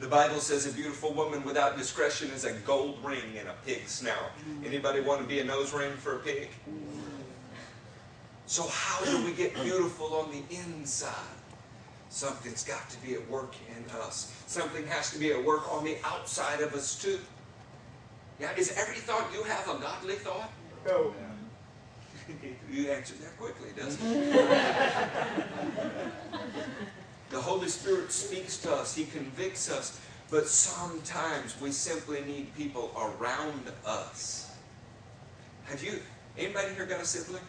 [0.00, 3.92] The Bible says a beautiful woman without discretion is a gold ring in a pig's
[3.92, 4.32] snout.
[4.66, 6.48] Anybody want to be a nose ring for a pig?
[8.46, 11.14] So how do we get beautiful on the inside?
[12.08, 14.34] Something's got to be at work in us.
[14.48, 17.20] Something has to be at work on the outside of us too.
[18.40, 20.50] Yeah, is every thought you have a godly thought?
[20.84, 21.14] No.
[22.70, 24.32] You answered that quickly, doesn't it?
[27.30, 32.92] the Holy Spirit speaks to us, He convicts us, but sometimes we simply need people
[32.96, 34.50] around us.
[35.64, 36.00] Have you,
[36.38, 37.42] anybody here got a sibling?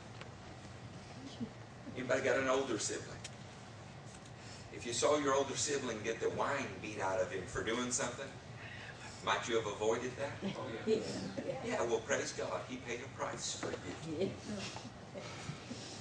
[1.96, 3.10] Anybody got an older sibling?
[4.74, 7.92] If you saw your older sibling get the wine beat out of him for doing
[7.92, 8.28] something,
[9.26, 10.32] might you have avoided that?
[10.56, 11.54] Oh, yeah.
[11.66, 12.62] Yeah, well, praise God.
[12.70, 13.72] He paid a price for
[14.20, 14.30] you.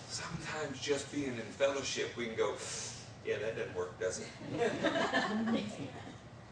[0.09, 2.55] Sometimes just being in fellowship, we can go,
[3.25, 4.27] yeah, that doesn't work, does it?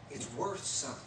[0.09, 1.03] it's worth something.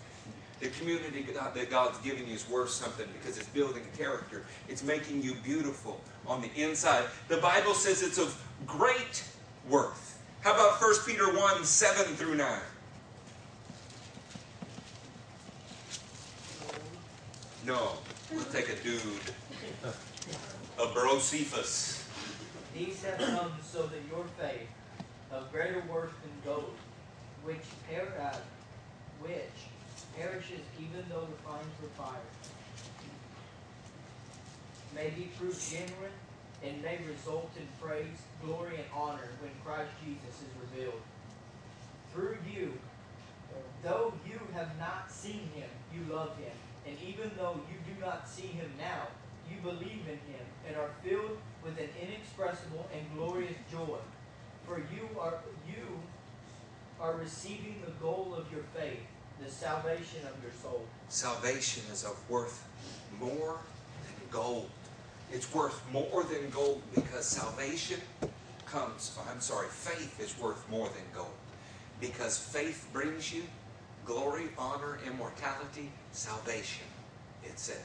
[0.61, 4.45] The community God- that God's giving you is worth something because it's building character.
[4.69, 7.05] It's making you beautiful on the inside.
[7.29, 9.25] The Bible says it's of great
[9.69, 10.23] worth.
[10.43, 12.61] How about 1 Peter 1 7 through 9?
[17.67, 17.93] No,
[18.31, 19.01] we'll take a dude.
[20.79, 22.07] A Brocephus.
[22.75, 24.69] These have come so that your faith,
[25.33, 26.75] of greater worth than gold,
[27.43, 27.65] which
[29.21, 29.33] which
[30.19, 32.21] perishes even though refined for fire,
[34.95, 36.13] may be proved genuine
[36.63, 41.01] and may result in praise, glory, and honor when Christ Jesus is revealed.
[42.13, 42.75] Through you,
[43.83, 46.53] though you have not seen him, you love him.
[46.87, 49.09] And even though you do not see him now,
[49.51, 53.99] you believe in him and are filled with an inexpressible and glorious joy.
[54.67, 55.35] For you are
[55.67, 56.01] you
[57.01, 59.01] are receiving the goal of your faith,
[59.43, 60.85] the salvation of your soul.
[61.09, 62.67] Salvation is of worth
[63.21, 63.59] more
[64.05, 64.71] than gold.
[65.33, 68.01] It's worth more than gold because salvation
[68.67, 71.33] comes, I'm sorry, faith is worth more than gold.
[72.01, 73.43] Because faith brings you
[74.05, 76.87] glory, honor, immortality, salvation,
[77.45, 77.79] it says.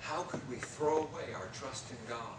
[0.00, 2.38] How could we throw away our trust in God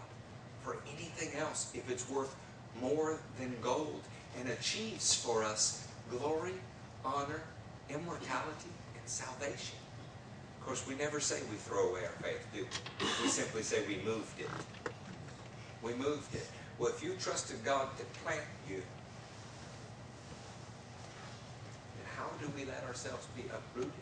[0.62, 2.34] for anything else if it's worth
[2.80, 4.02] more than gold
[4.38, 6.54] and achieves for us glory,
[7.04, 7.42] honor,
[7.88, 9.78] immortality, and salvation?
[10.60, 12.66] Of course, we never say we throw away our faith, do
[13.00, 13.06] we?
[13.22, 14.48] We simply say we moved it.
[15.82, 16.48] We moved it.
[16.78, 18.76] Well, if you trusted God to plant you,
[21.96, 23.92] then how do we let ourselves be uprooted?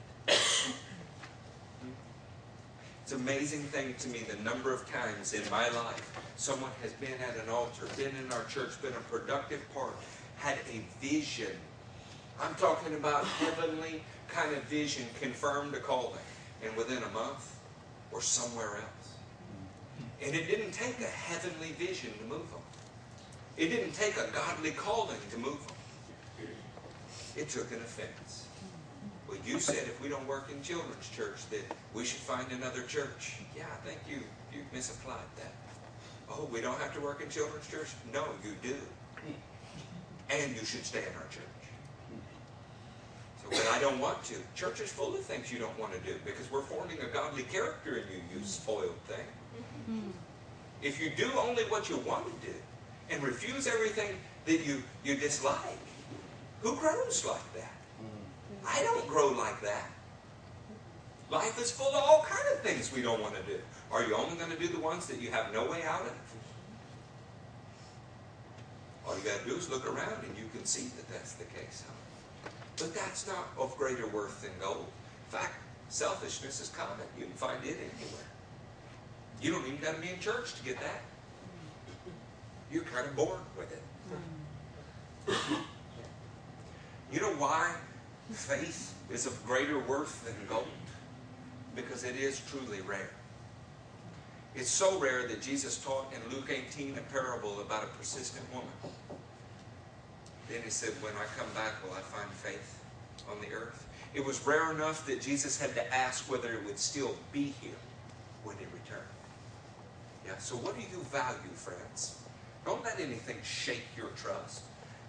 [3.03, 6.93] It's an amazing thing to me the number of times in my life someone has
[6.93, 9.95] been at an altar, been in our church, been a productive part,
[10.37, 11.51] had a vision.
[12.41, 16.21] I'm talking about heavenly kind of vision, confirmed a calling,
[16.65, 17.57] and within a month,
[18.13, 19.17] or somewhere else.
[20.25, 22.61] And it didn't take a heavenly vision to move them.
[23.57, 25.72] It didn't take a godly calling to move them.
[27.37, 28.47] It took an offense.
[29.29, 31.63] Well, you said if we don't work in children's church that
[31.95, 33.39] we should find another church.
[33.57, 35.53] Yeah, I think you you misapplied that.
[36.31, 37.89] Oh, we don't have to work in children's church?
[38.13, 38.77] No, you do.
[40.31, 41.43] And you should stay in our church.
[43.43, 44.35] So, but I don't want to.
[44.55, 47.43] Church is full of things you don't want to do because we're forming a godly
[47.45, 50.13] character in you, you spoiled thing.
[50.83, 52.55] If you do only what you want to do
[53.11, 54.17] and refuse everything
[54.47, 55.79] that you, you dislike,
[56.63, 57.73] who grows like that?
[58.67, 59.91] I don't grow like that.
[61.31, 63.59] Life is full of all kind of things we don't want to do.
[63.91, 66.13] Are you only going to do the ones that you have no way out of?
[69.07, 71.45] All you got to do is look around and you can see that that's the
[71.45, 71.83] case.
[71.87, 72.51] Huh?
[72.77, 74.87] But that's not of greater worth than gold.
[75.31, 75.55] In fact,
[75.89, 77.07] selfishness is common.
[77.19, 78.29] You can find it anywhere.
[79.41, 81.03] You don't even got to be in church to get that.
[82.71, 83.83] You're kind of born with it.
[85.27, 85.55] Hmm.
[87.13, 87.75] You know why
[88.31, 90.67] faith is of greater worth than gold?
[91.77, 93.11] Because it is truly rare.
[94.55, 98.73] It's so rare that Jesus taught in Luke 18 a parable about a persistent woman.
[100.49, 102.83] Then he said, When I come back, will I find faith
[103.31, 103.87] on the earth?
[104.15, 107.81] It was rare enough that Jesus had to ask whether it would still be here
[108.43, 109.09] when he returned.
[110.25, 112.23] Yeah, so what do you value, friends?
[112.65, 114.63] Don't let anything shake your trust.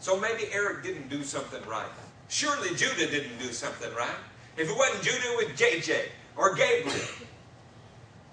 [0.03, 1.87] So maybe Eric didn't do something right.
[2.27, 4.17] Surely Judah didn't do something right.
[4.57, 6.99] If it wasn't Judah, it was JJ or Gabriel.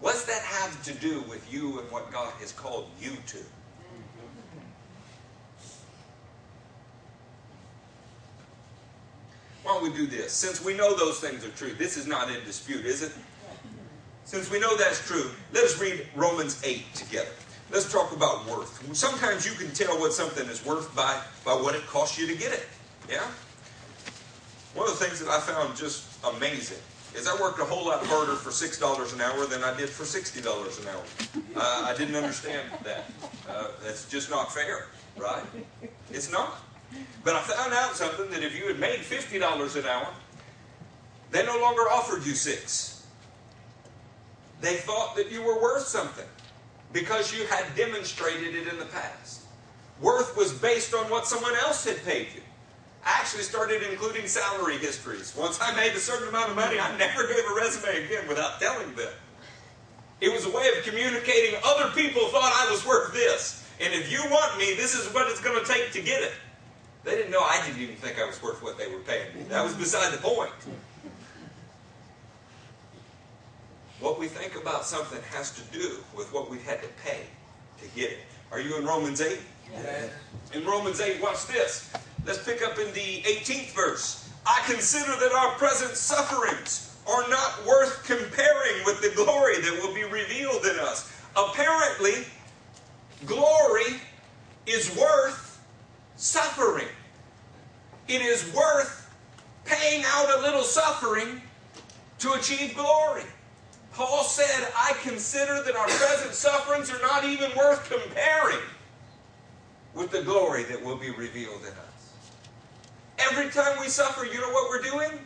[0.01, 3.39] What's that have to do with you and what God has called you to?
[9.63, 10.33] Why don't we do this?
[10.33, 13.13] Since we know those things are true, this is not in dispute, is it?
[14.25, 17.31] Since we know that's true, let us read Romans 8 together.
[17.71, 18.97] Let's talk about worth.
[18.97, 22.35] Sometimes you can tell what something is worth by, by what it costs you to
[22.35, 22.67] get it.
[23.09, 23.23] Yeah?
[24.75, 26.79] One of the things that I found just amazing
[27.15, 30.03] is I worked a whole lot harder for $6 an hour than I did for
[30.03, 31.03] $60 an hour.
[31.57, 33.11] Uh, I didn't understand that.
[33.49, 35.45] Uh, that's just not fair, right?
[36.11, 36.57] It's not.
[37.23, 40.09] But I found out something that if you had made $50 an hour,
[41.31, 43.07] they no longer offered you six.
[44.61, 46.27] They thought that you were worth something
[46.93, 49.43] because you had demonstrated it in the past.
[50.01, 52.43] Worth was based on what someone else had paid you.
[53.05, 55.35] I actually started including salary histories.
[55.37, 58.61] Once I made a certain amount of money, I never gave a resume again without
[58.61, 59.13] telling them.
[60.21, 63.67] It was a way of communicating other people thought I was worth this.
[63.81, 66.33] And if you want me, this is what it's going to take to get it.
[67.05, 69.45] They didn't know I didn't even think I was worth what they were paying me.
[69.45, 70.53] That was beside the point.
[74.01, 77.21] What we think about something has to do with what we've had to pay
[77.83, 78.19] to get it.
[78.51, 79.39] Are you in Romans 8?
[79.73, 80.11] Yes.
[80.55, 81.93] In Romans 8, watch this.
[82.27, 84.31] Let's pick up in the 18th verse.
[84.47, 89.95] I consider that our present sufferings are not worth comparing with the glory that will
[89.95, 91.13] be revealed in us.
[91.37, 92.25] Apparently,
[93.27, 94.01] glory
[94.67, 95.63] is worth
[96.17, 96.89] suffering.
[98.09, 99.15] It is worth
[99.67, 101.43] paying out a little suffering
[102.19, 103.25] to achieve glory.
[103.93, 108.63] Paul said, I consider that our present sufferings are not even worth comparing
[109.95, 112.13] with the glory that will be revealed in us.
[113.19, 115.19] Every time we suffer, you know what we're doing?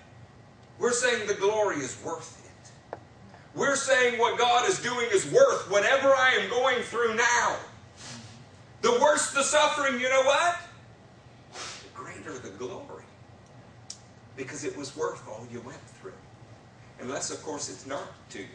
[0.78, 2.98] We're saying the glory is worth it.
[3.54, 7.56] We're saying what God is doing is worth whatever I am going through now.
[8.82, 10.58] The worse the suffering, you know what?
[11.52, 13.04] The greater the glory.
[14.36, 15.93] Because it was worth all you went through.
[17.04, 18.46] Unless, of course, it's not to you.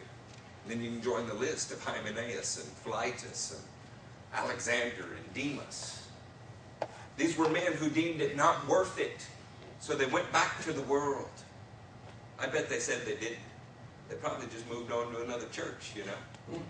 [0.66, 6.08] then you can join the list of Hymenaeus and Philetus and Alexander and Demas.
[7.16, 9.24] These were men who deemed it not worth it.
[9.78, 11.30] So they went back to the world.
[12.40, 13.38] I bet they said they didn't.
[14.08, 16.60] They probably just moved on to another church, you know.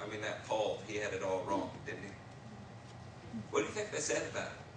[0.00, 3.40] I mean, that Paul, he had it all wrong, didn't he?
[3.50, 4.67] What do you think they said about it?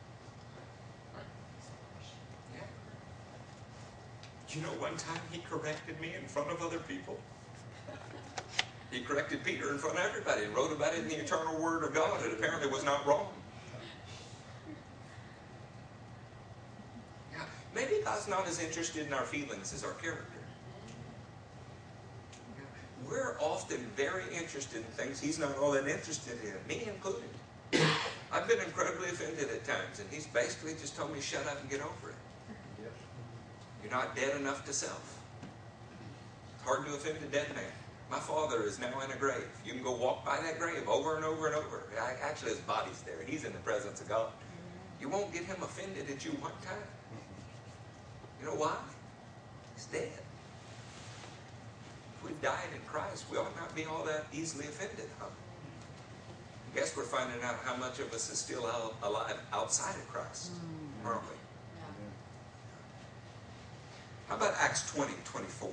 [4.53, 7.17] You know, one time he corrected me in front of other people.
[8.91, 11.85] He corrected Peter in front of everybody and wrote about it in the eternal Word
[11.85, 12.21] of God.
[12.25, 13.29] It apparently was not wrong.
[17.31, 17.43] Yeah,
[17.73, 20.25] maybe God's not as interested in our feelings as our character.
[23.07, 27.29] We're often very interested in things He's not all that interested in, me included.
[28.33, 31.69] I've been incredibly offended at times, and He's basically just told me, shut up and
[31.69, 32.15] get over it.
[33.91, 35.19] You're not dead enough to self.
[36.55, 37.65] It's hard to offend a dead man.
[38.09, 39.49] My father is now in a grave.
[39.65, 41.83] You can go walk by that grave over and over and over.
[42.23, 43.21] Actually, his body's there.
[43.27, 44.31] He's in the presence of God.
[45.01, 46.87] You won't get him offended at you one time.
[48.39, 48.77] You know why?
[49.75, 50.07] He's dead.
[52.15, 55.25] If we've died in Christ, we ought not be all that easily offended, huh?
[55.25, 58.63] I guess we're finding out how much of us is still
[59.03, 60.51] alive outside of Christ,
[61.03, 61.40] aren't we?
[64.31, 65.69] How about Acts 20, 24?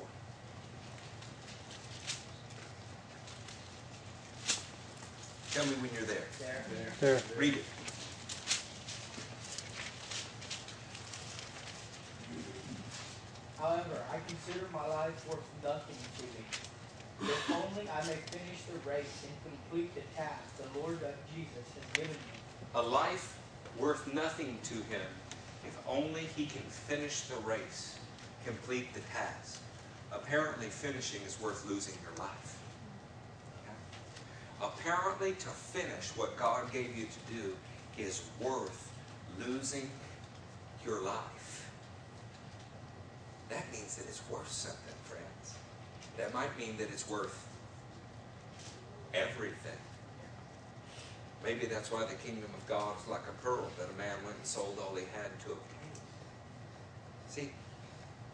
[5.53, 6.27] Tell me when you're there.
[6.41, 6.65] There.
[6.99, 7.23] There.
[7.37, 7.65] Read it.
[13.61, 17.31] However, I consider my life worth nothing to me.
[17.31, 21.53] If only I may finish the race and complete the task the Lord of Jesus
[21.77, 22.75] has given me.
[22.75, 23.39] A life
[23.79, 25.07] worth nothing to him
[25.65, 27.98] if only he can finish the race,
[28.49, 29.61] complete the task.
[30.11, 32.59] Apparently, finishing is worth losing your life.
[34.63, 37.57] Apparently, to finish what God gave you to do
[37.99, 38.91] is worth
[39.39, 39.91] losing
[40.85, 41.71] your life.
[43.51, 45.55] That means that it's worth something, friends.
[46.17, 47.47] That might mean that it's worth
[49.13, 49.79] everything.
[51.45, 54.39] Maybe that's why the kingdom of God is like a pearl that a man went
[54.39, 55.79] and sold all he had to obtain.
[57.29, 57.51] See,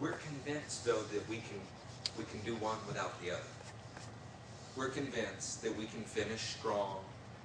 [0.04, 1.60] we're convinced though that we can
[2.18, 3.54] we can do one without the other.
[4.76, 6.98] We're convinced that we can finish strong,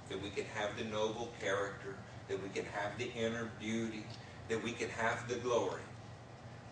[0.10, 1.95] that we can have the noble character,
[2.28, 4.03] that we can have the inner beauty,
[4.49, 5.82] that we can have the glory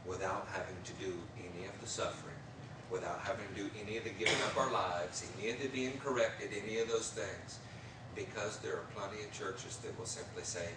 [0.06, 2.36] without having to do any of the suffering,
[2.92, 5.98] without having to do any of the giving up our lives, any of the being
[6.04, 7.60] corrected, any of those things.
[8.14, 10.68] Because there are plenty of churches that will simply say,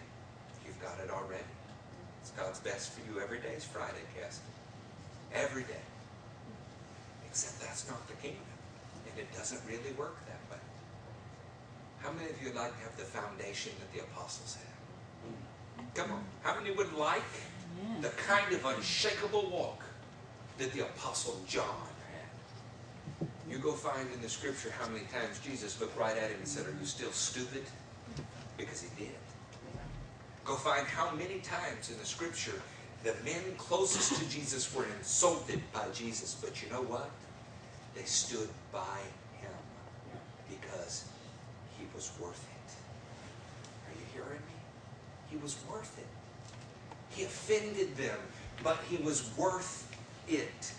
[0.65, 1.43] You've got it already.
[2.23, 4.43] It's God's best for you every day is Friday, Cassie.
[5.35, 5.85] Every day.
[7.27, 8.43] Except that's not the kingdom.
[9.11, 10.61] And it doesn't really work that way.
[12.01, 15.95] How many of you would like to have the foundation that the apostles had?
[15.95, 16.25] Come on.
[16.43, 17.23] How many would like
[18.01, 19.83] the kind of unshakable walk
[20.59, 21.65] that the apostle John
[22.13, 23.29] had?
[23.49, 26.49] You go find in the scripture how many times Jesus looked right at him and
[26.49, 27.65] said, Are you still stupid?
[28.57, 29.15] Because he did.
[30.45, 32.61] Go find how many times in the scripture
[33.03, 36.35] the men closest to Jesus were insulted by Jesus.
[36.35, 37.11] But you know what?
[37.95, 38.99] They stood by
[39.41, 39.51] him
[40.49, 41.05] because
[41.79, 42.73] he was worth it.
[43.89, 44.55] Are you hearing me?
[45.31, 46.07] He was worth it.
[47.11, 48.19] He offended them,
[48.63, 49.91] but he was worth
[50.29, 50.73] it.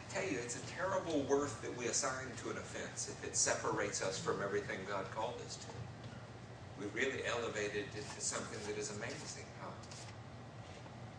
[0.00, 3.36] I tell you, it's a terrible worth that we assign to an offense if it
[3.36, 5.66] separates us from everything God called us to
[6.82, 9.44] we really elevated it to something that is amazing.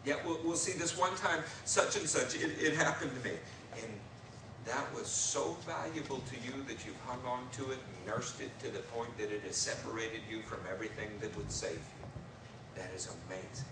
[0.06, 3.36] Yeah, we'll, we'll see this one time, such and such, it, it happened to me.
[3.82, 3.92] And
[4.66, 8.58] that was so valuable to you that you've hung on to it and nursed it
[8.60, 12.06] to the point that it has separated you from everything that would save you.
[12.76, 13.66] That is amazing.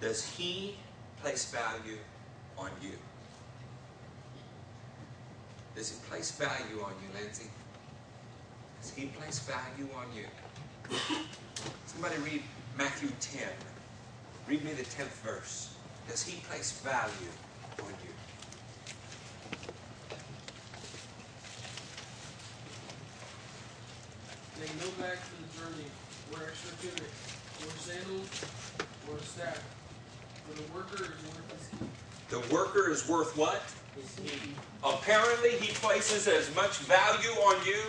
[0.00, 0.76] Does he
[1.22, 1.98] place value
[2.56, 2.92] on you?
[5.74, 7.50] Does he place value on you, Lindsay?
[8.80, 10.26] Does he place value on you?
[11.86, 12.42] Somebody read
[12.76, 13.48] Matthew 10.
[14.46, 15.74] Read me the 10th verse.
[16.08, 17.12] Does he place value
[17.82, 18.12] on you?
[24.60, 25.86] Take no bag for the journey,
[26.32, 27.10] or extra tunic,
[27.60, 28.44] or sandals,
[29.08, 29.62] or a staff.
[30.48, 31.88] For the worker is worth his keep.
[32.28, 33.62] The worker is worth what?
[33.94, 34.56] His keep.
[34.82, 37.82] Apparently, he places as much value on you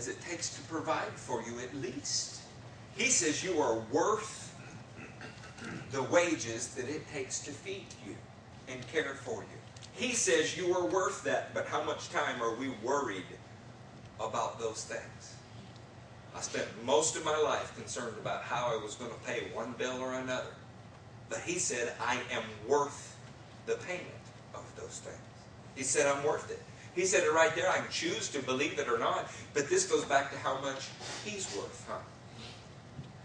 [0.00, 2.40] as it takes to provide for you, at least.
[2.96, 4.56] He says you are worth
[5.92, 8.16] the wages that it takes to feed you
[8.66, 9.58] and care for you.
[9.92, 13.26] He says you are worth that, but how much time are we worried
[14.18, 15.34] about those things?
[16.34, 19.74] I spent most of my life concerned about how I was going to pay one
[19.76, 20.54] bill or another.
[21.28, 23.18] But he said, I am worth
[23.66, 24.06] the payment
[24.54, 25.18] of those things.
[25.76, 26.62] He said, I'm worth it.
[26.94, 27.68] He said it right there.
[27.70, 29.30] I can choose to believe it or not.
[29.54, 30.88] But this goes back to how much
[31.24, 31.98] he's worth, huh?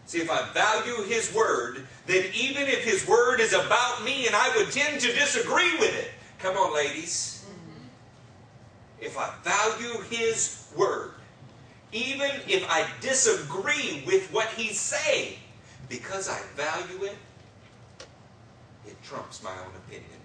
[0.06, 4.36] See, if I value his word, then even if his word is about me and
[4.36, 7.44] I would tend to disagree with it, come on, ladies.
[7.48, 9.06] Mm-hmm.
[9.06, 11.12] If I value his word,
[11.92, 15.38] even if I disagree with what he's saying,
[15.90, 17.18] because I value it,
[18.86, 20.25] it trumps my own opinion.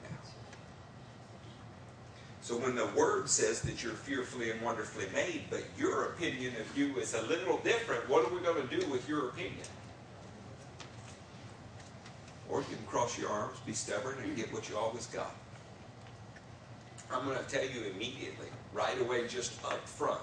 [2.51, 6.77] So when the word says that you're fearfully and wonderfully made, but your opinion of
[6.77, 9.63] you is a little different, what are we going to do with your opinion?
[12.49, 15.33] Or you can cross your arms, be stubborn, and get what you always got.
[17.13, 20.21] I'm going to tell you immediately, right away, just up front,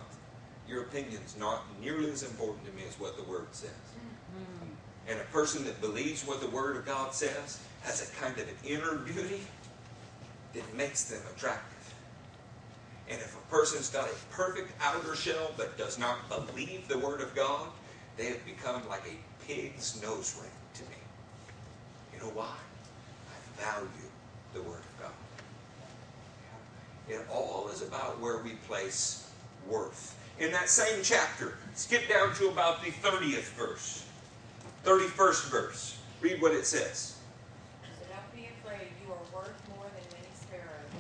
[0.68, 3.70] your opinion's not nearly as important to me as what the Word says.
[3.70, 5.12] Mm-hmm.
[5.12, 8.50] And a person that believes what the Word of God says has a kind of
[8.50, 9.44] an inner beauty
[10.54, 11.77] that makes them attractive.
[13.10, 17.22] And if a person's got a perfect outer shell but does not believe the Word
[17.22, 17.70] of God,
[18.18, 20.98] they have become like a pig's nose ring to me.
[22.14, 22.54] You know why?
[23.30, 23.88] I value
[24.54, 25.12] the Word of God.
[27.08, 29.30] It all is about where we place
[29.70, 30.16] worth.
[30.40, 34.06] In that same chapter, skip down to about the 30th verse,
[34.84, 35.98] 31st verse.
[36.22, 37.16] Read what it says.
[37.82, 40.92] So don't be afraid, you are worth more than many sparrows.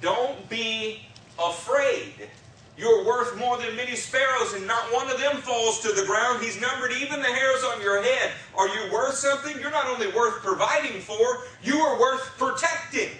[0.00, 1.06] Don't be
[1.38, 2.28] afraid.
[2.76, 6.42] You're worth more than many sparrows, and not one of them falls to the ground.
[6.42, 8.32] He's numbered even the hairs on your head.
[8.56, 9.60] Are you worth something?
[9.60, 13.10] You're not only worth providing for, you are worth protecting.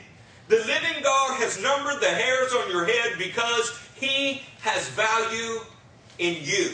[0.48, 5.60] The living God has numbered the hairs on your head because He has value
[6.18, 6.72] in you.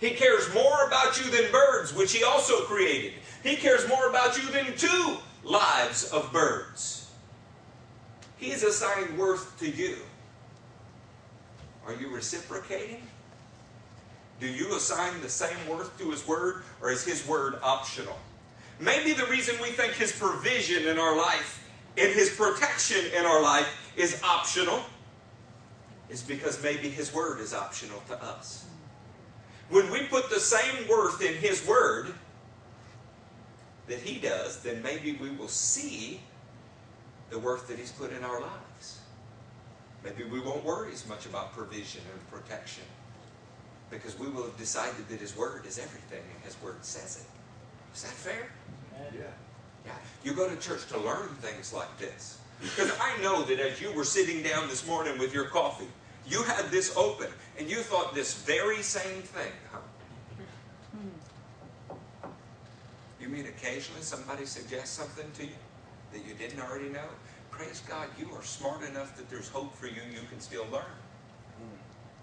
[0.00, 3.12] He cares more about you than birds, which He also created.
[3.42, 7.10] He cares more about you than two lives of birds.
[8.38, 9.98] He has assigned worth to you.
[11.90, 13.02] Are you reciprocating?
[14.38, 18.16] Do you assign the same worth to His Word, or is His Word optional?
[18.78, 21.68] Maybe the reason we think His provision in our life
[21.98, 23.66] and His protection in our life
[23.96, 24.84] is optional,
[26.08, 28.66] is because maybe His Word is optional to us.
[29.68, 32.14] When we put the same worth in His Word
[33.88, 36.20] that He does, then maybe we will see
[37.30, 38.69] the worth that He's put in our lives.
[40.04, 42.84] Maybe we won't worry as much about provision and protection
[43.90, 47.96] because we will have decided that His Word is everything and His Word says it.
[47.96, 48.48] Is that fair?
[49.12, 49.22] Yeah.
[49.84, 49.92] Yeah.
[50.24, 52.38] You go to church to learn things like this.
[52.60, 55.88] Because I know that as you were sitting down this morning with your coffee,
[56.28, 57.28] you had this open
[57.58, 59.78] and you thought this very same thing, huh?
[63.20, 65.58] You mean occasionally somebody suggests something to you
[66.12, 67.08] that you didn't already know?
[67.60, 70.96] Praise God, you are smart enough that there's hope for you, you can still learn.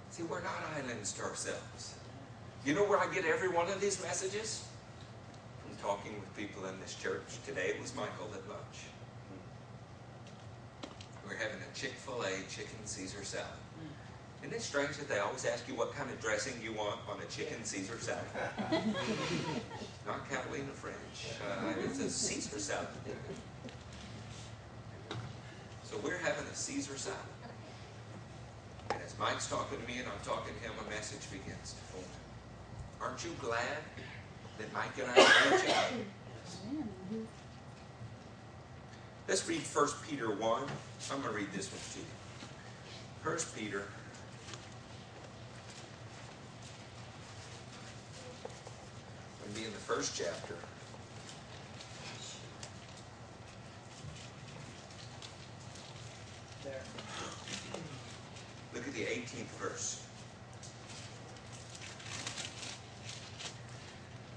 [0.10, 1.94] See, we're not islands to ourselves.
[2.66, 4.66] You know where I get every one of these messages?
[5.62, 7.22] From talking with people in this church.
[7.46, 8.90] Today it was Michael at lunch.
[11.24, 13.46] We're having a Chick fil A chicken Caesar salad.
[14.42, 17.20] Isn't it strange that they always ask you what kind of dressing you want on
[17.22, 18.26] a chicken Caesar salad?
[20.08, 21.38] Not Catalina French.
[21.48, 22.88] Uh, it's a Caesar salad.
[25.90, 27.18] So we're having a Caesar salad.
[28.92, 31.82] And as Mike's talking to me and I'm talking to him, a message begins to
[31.94, 32.04] form.
[33.02, 33.80] Aren't you glad
[34.58, 37.26] that Mike and I are each?
[39.28, 40.64] Let's read 1 Peter 1.
[41.12, 42.06] I'm going to read this one to you.
[43.24, 43.84] 1 Peter.
[49.56, 50.56] Be in the first chapter.
[56.64, 56.84] There.
[58.76, 60.04] Look at the 18th verse.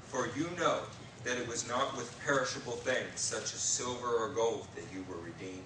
[0.09, 0.81] For you know
[1.25, 5.17] that it was not with perishable things such as silver or gold that you were
[5.17, 5.65] redeemed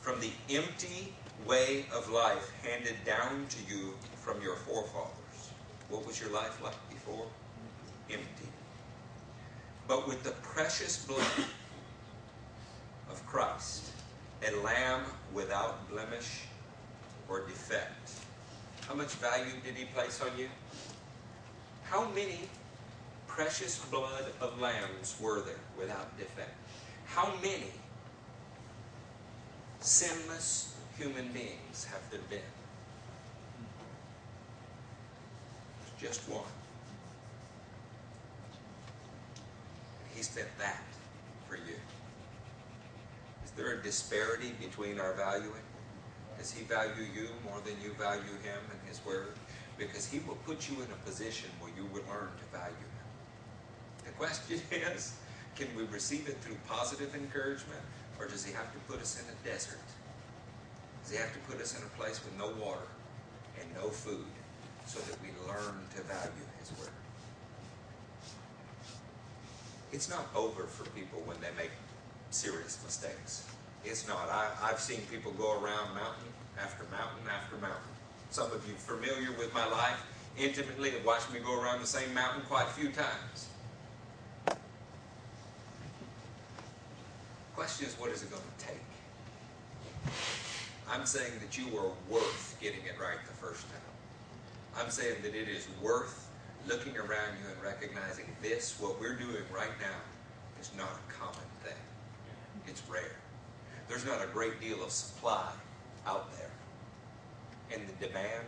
[0.00, 1.12] from the empty
[1.46, 5.50] way of life handed down to you from your forefathers.
[5.88, 7.26] What was your life like before?
[8.10, 8.48] Empty.
[9.86, 11.46] But with the precious blood
[13.08, 13.90] of Christ,
[14.46, 15.02] a lamb
[15.32, 16.47] without blemish
[17.28, 18.12] or defect.
[18.86, 20.48] How much value did he place on you?
[21.84, 22.40] How many
[23.26, 26.54] precious blood of lambs were there without defect?
[27.06, 27.72] How many
[29.80, 32.40] sinless human beings have there been?
[36.00, 36.42] Just one.
[40.14, 40.82] He spent that
[41.48, 41.74] for you.
[43.44, 45.67] Is there a disparity between our valuing?
[46.38, 49.34] Does he value you more than you value him and his word?
[49.76, 53.06] Because he will put you in a position where you will learn to value him.
[54.04, 54.60] The question
[54.94, 55.14] is,
[55.56, 57.80] can we receive it through positive encouragement,
[58.18, 59.82] or does he have to put us in a desert?
[61.02, 62.86] Does he have to put us in a place with no water
[63.60, 64.26] and no food
[64.86, 66.94] so that we learn to value his word?
[69.92, 71.70] It's not over for people when they make
[72.30, 73.46] serious mistakes.
[73.88, 74.28] It's not.
[74.28, 76.28] I, I've seen people go around mountain
[76.60, 77.94] after mountain after mountain.
[78.28, 80.04] Some of you familiar with my life
[80.36, 83.48] intimately have watched me go around the same mountain quite a few times.
[87.56, 88.76] Question is, what is it going to take?
[90.90, 93.80] I'm saying that you are worth getting it right the first time.
[94.76, 96.28] I'm saying that it is worth
[96.66, 99.98] looking around you and recognizing this, what we're doing right now,
[100.60, 101.72] is not a common thing.
[102.66, 103.16] It's rare.
[103.88, 105.50] There's not a great deal of supply
[106.06, 106.50] out there.
[107.72, 108.46] And the demand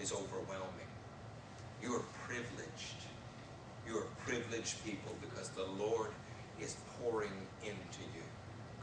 [0.00, 0.90] is overwhelming.
[1.82, 3.00] You are privileged.
[3.86, 6.10] You are privileged people because the Lord
[6.60, 8.22] is pouring into you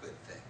[0.01, 0.41] good things.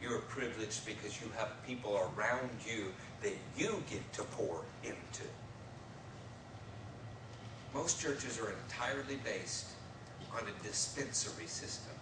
[0.00, 2.92] You are privileged because you have people around you
[3.22, 5.24] that you get to pour into.
[7.74, 9.66] Most churches are entirely based
[10.36, 11.94] on a dispensary system.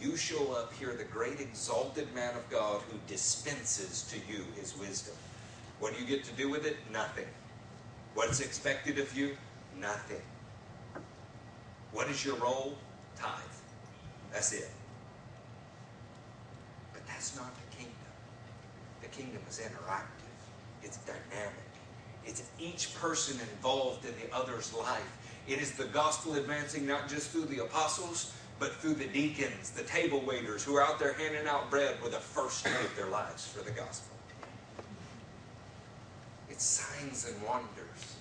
[0.00, 4.76] You show up, here the great exalted man of God who dispenses to you his
[4.78, 5.14] wisdom.
[5.78, 6.76] What do you get to do with it?
[6.90, 7.26] Nothing.
[8.14, 9.36] What's expected of you?
[9.78, 10.22] Nothing.
[11.92, 12.76] What is your role?
[13.16, 13.30] Tithe.
[14.32, 14.70] That's it.
[16.94, 17.94] But that's not the kingdom.
[19.02, 21.54] The kingdom is interactive, it's dynamic.
[22.24, 25.16] It's each person involved in the other's life.
[25.48, 29.82] It is the gospel advancing not just through the apostles, but through the deacons, the
[29.82, 33.08] table waiters who are out there handing out bread with the first to give their
[33.08, 34.14] lives for the gospel.
[36.50, 38.16] It's signs and wonders.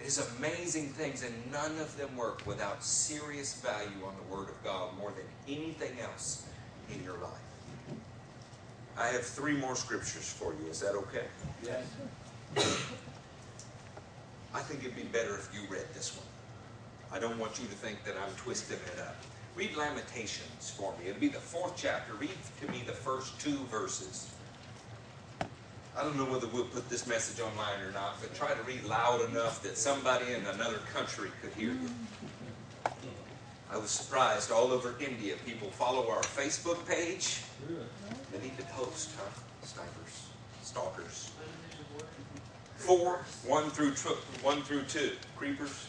[0.00, 4.48] It is amazing things, and none of them work without serious value on the Word
[4.48, 6.46] of God more than anything else
[6.92, 7.32] in your life.
[8.96, 10.70] I have three more scriptures for you.
[10.70, 11.24] Is that okay?
[11.64, 11.84] Yes.
[14.54, 16.26] I think it'd be better if you read this one.
[17.10, 19.16] I don't want you to think that I'm twisting it up.
[19.54, 21.08] Read Lamentations for me.
[21.08, 22.14] It'll be the fourth chapter.
[22.14, 22.30] Read
[22.60, 24.32] to me the first two verses.
[25.96, 28.82] I don't know whether we'll put this message online or not, but try to read
[28.84, 31.90] loud enough that somebody in another country could hear you.
[33.70, 35.34] I was surprised all over India.
[35.44, 37.42] People follow our Facebook page.
[38.32, 39.28] They need to post, huh?
[39.64, 40.26] Snipers,
[40.62, 41.30] stalkers.
[42.76, 45.88] Four, one through tw- one through two, creepers.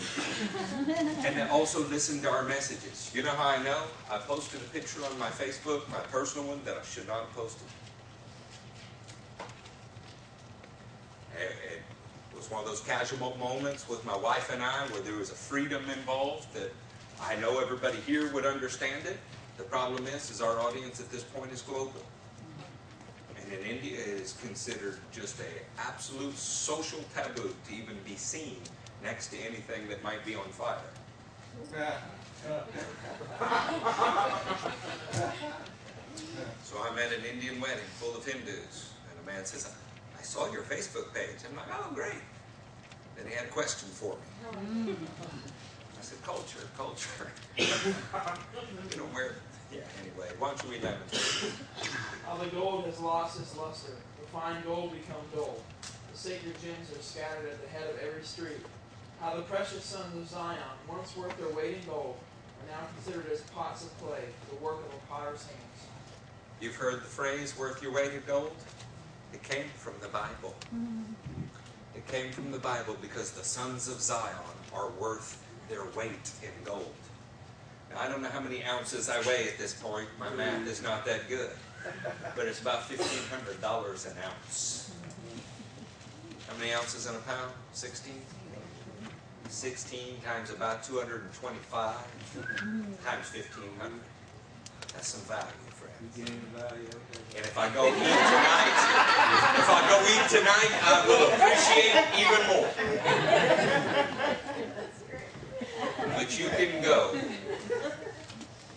[1.26, 3.10] and then also listen to our messages.
[3.14, 3.82] You know how I know?
[4.10, 7.32] I posted a picture on my Facebook, my personal one, that I should not have
[7.34, 7.66] posted.
[11.36, 11.82] It,
[12.36, 15.34] was one of those casual moments with my wife and I where there was a
[15.34, 16.72] freedom involved that
[17.20, 19.18] I know everybody here would understand it.
[19.58, 22.02] The problem is, is our audience at this point is global.
[23.38, 28.56] And in India, it is considered just a absolute social taboo to even be seen
[29.02, 30.78] next to anything that might be on fire.
[36.62, 39.72] So I'm at an Indian wedding full of Hindus, and a man says,
[40.18, 41.36] I saw your Facebook page.
[41.48, 42.22] I'm like, oh, great.
[43.16, 44.94] Then he had a question for me.
[45.98, 47.30] I said, culture, culture.
[47.58, 49.36] you know, where,
[49.72, 51.52] yeah, anyway, why don't you read Lamentations?
[52.24, 55.56] How the gold has lost its luster, the fine gold become dull.
[56.12, 58.60] The sacred gems are scattered at the head of every street.
[59.20, 60.58] How the precious sons of Zion,
[60.88, 62.16] once worth their weight in gold,
[62.62, 65.86] are now considered as pots of clay, the work of a potter's hands.
[66.60, 68.52] You've heard the phrase worth your weight in gold?
[69.34, 70.54] It came from the Bible.
[70.74, 71.12] Mm-hmm.
[71.94, 74.34] It came from the Bible because the sons of Zion
[74.74, 76.94] are worth their weight in gold.
[77.90, 80.08] Now, I don't know how many ounces I weigh at this point.
[80.18, 81.50] My math is not that good.
[82.36, 84.92] But it's about $1,500 an ounce.
[86.48, 87.52] How many ounces in a pound?
[87.72, 88.14] 16?
[89.50, 91.72] 16 times about 225
[93.04, 94.00] times 1,500.
[94.92, 95.44] That's some value,
[95.74, 95.98] friends.
[96.00, 97.36] You gain value, okay.
[97.36, 98.76] And if I go eat tonight,
[99.58, 102.70] if I go eat tonight, I will appreciate even more.
[106.14, 107.18] But you can go.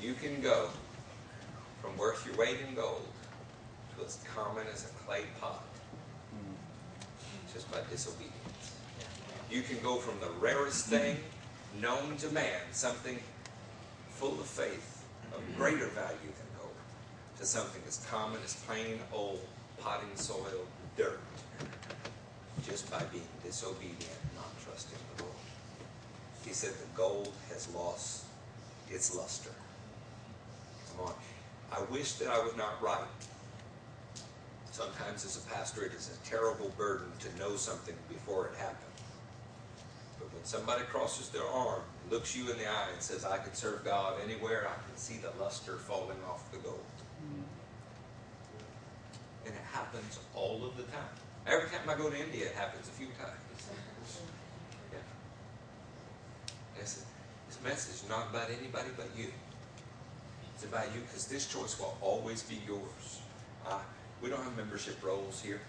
[0.01, 0.69] You can go
[1.82, 3.07] from worth your weight in gold
[3.97, 5.63] to as common as a clay pot
[6.34, 7.53] mm.
[7.53, 8.42] just by disobedience.
[9.54, 11.16] You can go from the rarest thing
[11.80, 13.20] known to man, something
[14.10, 15.62] full of faith, of mm-hmm.
[15.62, 16.74] greater value than gold,
[17.38, 19.41] to something as common as plain old
[19.80, 20.66] potting soil
[20.97, 21.22] dirt,
[22.66, 25.36] just by being disobedient and not trusting the Lord.
[26.43, 28.24] He said the gold has lost
[28.89, 29.51] its luster.
[30.97, 31.14] Come on.
[31.72, 33.06] I wish that I was not right.
[34.72, 38.92] Sometimes as a pastor, it is a terrible burden to know something before it happens.
[40.43, 41.79] When somebody crosses their arm,
[42.11, 45.15] looks you in the eye, and says, I can serve God anywhere, I can see
[45.15, 46.83] the luster falling off the gold.
[49.45, 51.07] And it happens all of the time.
[51.47, 53.69] Every time I go to India, it happens a few times.
[54.91, 54.99] Yeah.
[56.77, 57.05] This
[57.63, 59.27] message is not about anybody but you.
[60.55, 63.21] It's about you because this choice will always be yours.
[63.65, 63.79] Uh,
[64.21, 65.61] we don't have membership rolls here.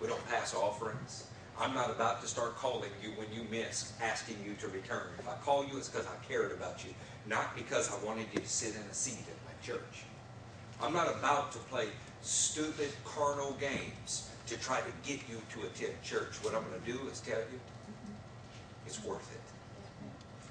[0.00, 1.28] We don't pass offerings.
[1.62, 5.06] I'm not about to start calling you when you miss, asking you to return.
[5.20, 6.92] If I call you, it's because I cared about you,
[7.28, 10.02] not because I wanted you to sit in a seat at my church.
[10.82, 11.86] I'm not about to play
[12.20, 16.34] stupid carnal games to try to get you to attend church.
[16.42, 17.60] What I'm going to do is tell you
[18.84, 19.40] it's worth it.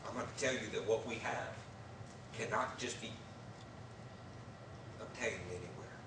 [0.08, 1.52] I'm going to tell you that what we have
[2.40, 3.12] cannot just be
[5.02, 5.98] obtained anywhere.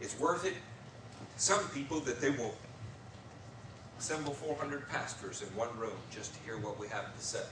[0.00, 0.54] It's worth it.
[1.36, 2.54] Some people that they will
[3.98, 7.44] assemble 400 pastors in one room just to hear what we have to say.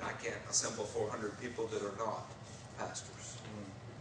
[0.00, 2.26] And I can't assemble 400 people that are not
[2.78, 3.36] pastors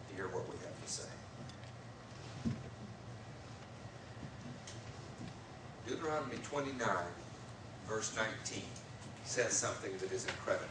[0.10, 1.10] to hear what we have to say.
[5.88, 6.88] Deuteronomy 29,
[7.88, 8.62] verse 19,
[9.24, 10.68] says something that is incredible.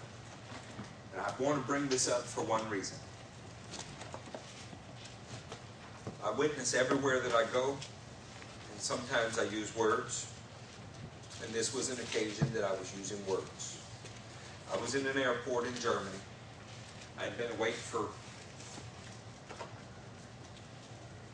[1.13, 2.99] And I want to bring this up for one reason.
[6.23, 10.27] I witness everywhere that I go, and sometimes I use words,
[11.43, 13.79] and this was an occasion that I was using words.
[14.73, 16.19] I was in an airport in Germany.
[17.19, 18.07] I'd been awake for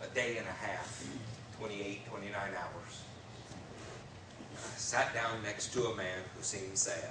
[0.02, 1.04] a day and a half,
[1.58, 3.02] 28, 29 hours.
[4.54, 7.10] I sat down next to a man who seemed sad.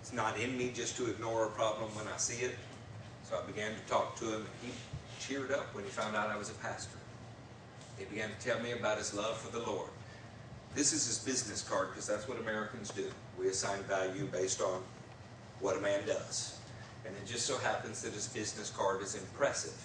[0.00, 2.56] It's not in me just to ignore a problem when I see it.
[3.28, 4.72] So I began to talk to him, and he
[5.18, 6.98] cheered up when he found out I was a pastor.
[7.98, 9.88] He began to tell me about his love for the Lord.
[10.74, 13.10] This is his business card because that's what Americans do.
[13.38, 14.82] We assign value based on
[15.60, 16.58] what a man does.
[17.06, 19.80] And it just so happens that his business card is impressive.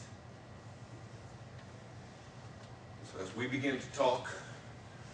[3.12, 4.30] So as we begin to talk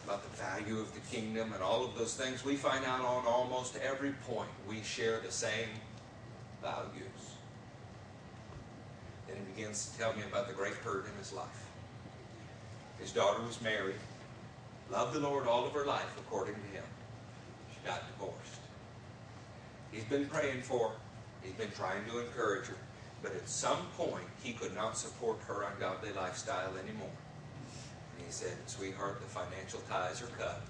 [0.05, 3.25] about the value of the kingdom and all of those things, we find out on
[3.25, 5.69] almost every point we share the same
[6.61, 7.35] values.
[9.27, 11.65] Then he begins to tell me about the great hurt in his life.
[12.99, 13.95] His daughter was married,
[14.91, 16.83] loved the Lord all of her life according to him.
[17.71, 18.61] She got divorced.
[19.91, 20.95] He's been praying for her.
[21.41, 22.77] He's been trying to encourage her.
[23.21, 27.09] But at some point, he could not support her ungodly lifestyle anymore.
[28.17, 30.61] And he said, Sweetheart, the financial ties are cut.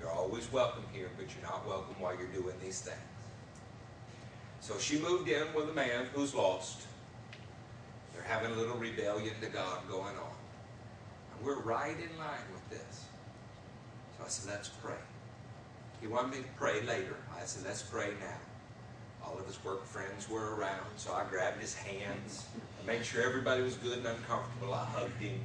[0.00, 2.98] You're always welcome here, but you're not welcome while you're doing these things.
[4.60, 6.82] So she moved in with a man who's lost.
[8.12, 10.36] They're having a little rebellion to God going on.
[11.32, 13.05] And we're right in line with this.
[14.18, 14.94] So I said, let's pray.
[16.00, 17.16] He wanted me to pray later.
[17.36, 18.36] I said, let's pray now.
[19.24, 22.46] All of his work friends were around, so I grabbed his hands.
[22.82, 24.72] I made sure everybody was good and uncomfortable.
[24.72, 25.40] I hugged him,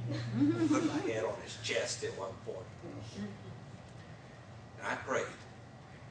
[0.68, 2.66] put my head on his chest at one point.
[4.78, 5.24] And I prayed.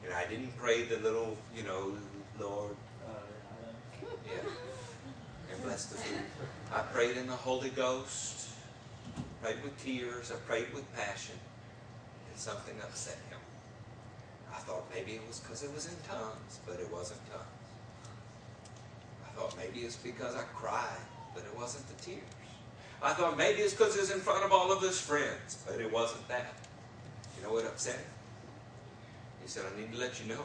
[0.04, 1.96] And I didn't pray the little, you know,
[2.40, 2.76] Lord,
[4.26, 4.50] yeah,
[5.54, 6.24] and bless the food.
[6.74, 8.50] I prayed in the Holy Ghost,
[9.42, 11.36] prayed with tears, I prayed with passion,
[12.42, 13.38] something upset him.
[14.52, 17.46] I thought maybe it was because it was in tongues, but it wasn't tongues.
[19.24, 22.24] I thought maybe it's because I cried, but it wasn't the tears.
[23.02, 25.92] I thought maybe it's because it's in front of all of his friends, but it
[25.92, 26.54] wasn't that.
[27.38, 28.14] You know what upset him?
[29.44, 30.44] He said, I need to let you know,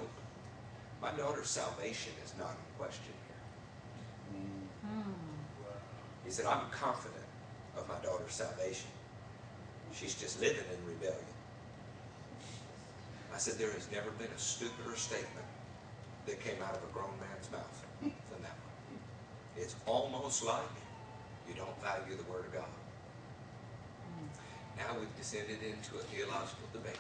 [1.01, 4.41] my daughter's salvation is not in question here.
[4.91, 5.13] Hmm.
[6.25, 7.25] He said, I'm confident
[7.77, 8.89] of my daughter's salvation.
[9.93, 11.36] She's just living in rebellion.
[13.37, 15.45] I said, there has never been a stupider statement
[16.25, 18.99] that came out of a grown man's mouth than that one.
[19.59, 20.65] It's almost like
[21.47, 22.73] you don't value the Word of God.
[24.79, 26.97] Now we've descended into a theological debate.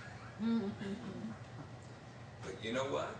[2.42, 3.16] But you know what?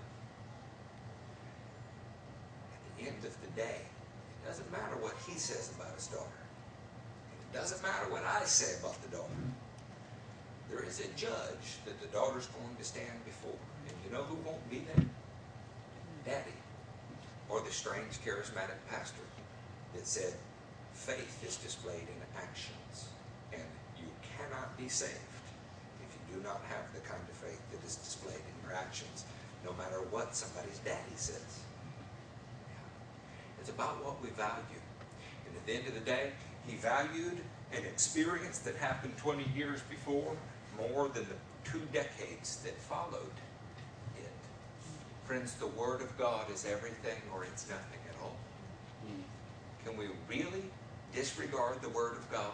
[2.69, 6.43] At the end of the day, it doesn't matter what he says about his daughter.
[7.33, 9.33] It doesn't matter what I say about the daughter.
[10.71, 13.59] There is a judge that the daughter's going to stand before.
[13.89, 15.05] And you know who won't be there?
[16.25, 16.57] Daddy.
[17.49, 19.23] Or the strange charismatic pastor
[19.95, 20.35] that said,
[20.93, 23.07] faith is displayed in actions.
[23.53, 23.63] And
[23.97, 25.13] you cannot be saved
[26.03, 29.25] if you do not have the kind of faith that is displayed in your actions,
[29.65, 31.61] no matter what somebody's daddy says.
[33.61, 34.83] It's about what we value.
[35.47, 36.33] And at the end of the day,
[36.67, 37.39] he valued
[37.73, 40.37] an experience that happened 20 years before
[40.77, 43.33] more than the two decades that followed
[44.19, 44.31] it.
[45.25, 48.37] Friends, the Word of God is everything or it's nothing at all.
[49.85, 50.63] Can we really
[51.15, 52.53] disregard the Word of God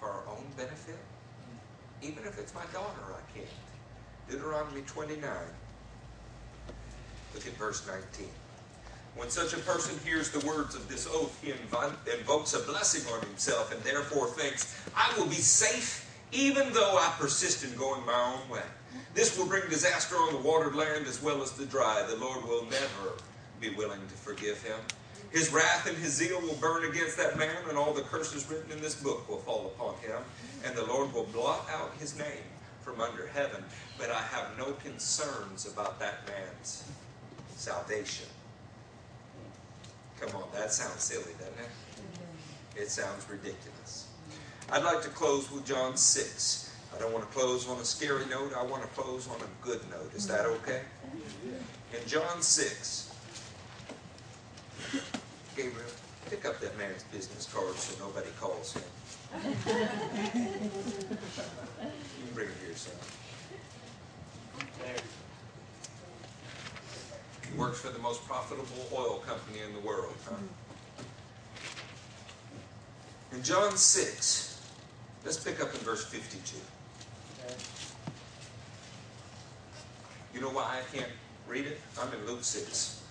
[0.00, 0.98] for our own benefit?
[2.00, 3.48] Even if it's my daughter, I can't.
[4.30, 5.22] Deuteronomy 29.
[7.34, 8.28] Look at verse 19.
[9.16, 13.20] When such a person hears the words of this oath, he invokes a blessing on
[13.22, 18.34] himself and therefore thinks, I will be safe even though I persist in going my
[18.34, 18.62] own way.
[19.14, 22.04] This will bring disaster on the watered land as well as the dry.
[22.08, 23.14] The Lord will never
[23.60, 24.78] be willing to forgive him.
[25.30, 28.70] His wrath and his zeal will burn against that man, and all the curses written
[28.72, 30.22] in this book will fall upon him,
[30.64, 32.46] and the Lord will blot out his name
[32.82, 33.62] from under heaven.
[33.98, 36.84] But I have no concerns about that man's
[37.56, 38.26] salvation.
[40.18, 42.82] Come on, that sounds silly, doesn't it?
[42.82, 44.07] It sounds ridiculous.
[44.70, 46.76] I'd like to close with John 6.
[46.94, 48.52] I don't want to close on a scary note.
[48.56, 50.12] I want to close on a good note.
[50.14, 50.82] Is that okay?
[51.92, 53.10] In John 6,
[55.56, 55.88] Gabriel,
[56.28, 58.82] pick up that man's business card so nobody calls him.
[59.34, 60.60] You can
[62.34, 62.94] bring it here, son.
[67.50, 70.36] He works for the most profitable oil company in the world, huh?
[73.32, 74.47] In John 6,
[75.24, 76.56] let's pick up in verse 52.
[80.34, 81.10] You know why I can't
[81.48, 81.80] read it?
[82.00, 83.02] I'm in Luke 6.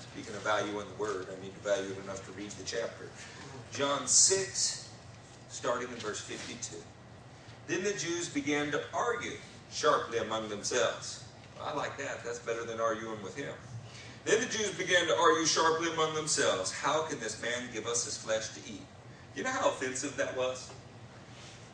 [0.00, 2.64] Speaking of value in the word, I need to value it enough to read the
[2.64, 3.08] chapter.
[3.72, 4.88] John 6,
[5.48, 6.76] starting in verse 52.
[7.66, 9.38] Then the Jews began to argue
[9.72, 11.24] sharply among themselves.
[11.62, 12.22] I like that.
[12.24, 13.54] That's better than arguing with him.
[14.24, 16.72] Then the Jews began to argue sharply among themselves.
[16.72, 18.82] How can this man give us his flesh to eat?
[19.34, 20.70] You know how offensive that was?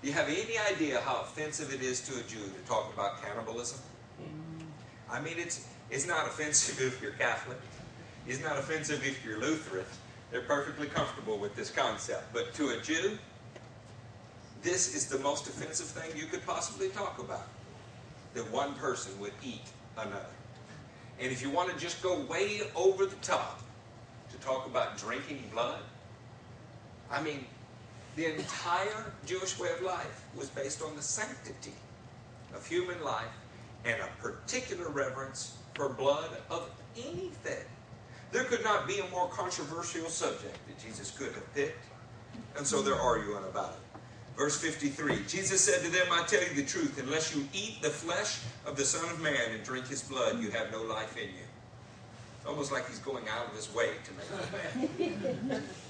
[0.01, 3.23] Do you have any idea how offensive it is to a Jew to talk about
[3.23, 3.79] cannibalism?
[5.11, 7.59] I mean, it's, it's not offensive if you're Catholic.
[8.27, 9.85] It's not offensive if you're Lutheran.
[10.31, 12.33] They're perfectly comfortable with this concept.
[12.33, 13.19] But to a Jew,
[14.63, 17.49] this is the most offensive thing you could possibly talk about.
[18.33, 19.67] That one person would eat
[19.99, 20.25] another.
[21.19, 23.61] And if you want to just go way over the top
[24.31, 25.81] to talk about drinking blood,
[27.11, 27.45] I mean,
[28.17, 31.75] the entire Jewish way of life was based on the sanctity
[32.55, 33.25] of human life
[33.85, 37.65] and a particular reverence for blood of anything.
[38.33, 41.85] There could not be a more controversial subject that Jesus could have picked,
[42.57, 44.01] and so they're arguing about it.
[44.37, 47.91] Verse 53 Jesus said to them, I tell you the truth, unless you eat the
[47.91, 51.29] flesh of the Son of Man and drink his blood, you have no life in
[51.29, 51.45] you.
[52.37, 55.21] It's Almost like he's going out of his way to make
[55.53, 55.63] it.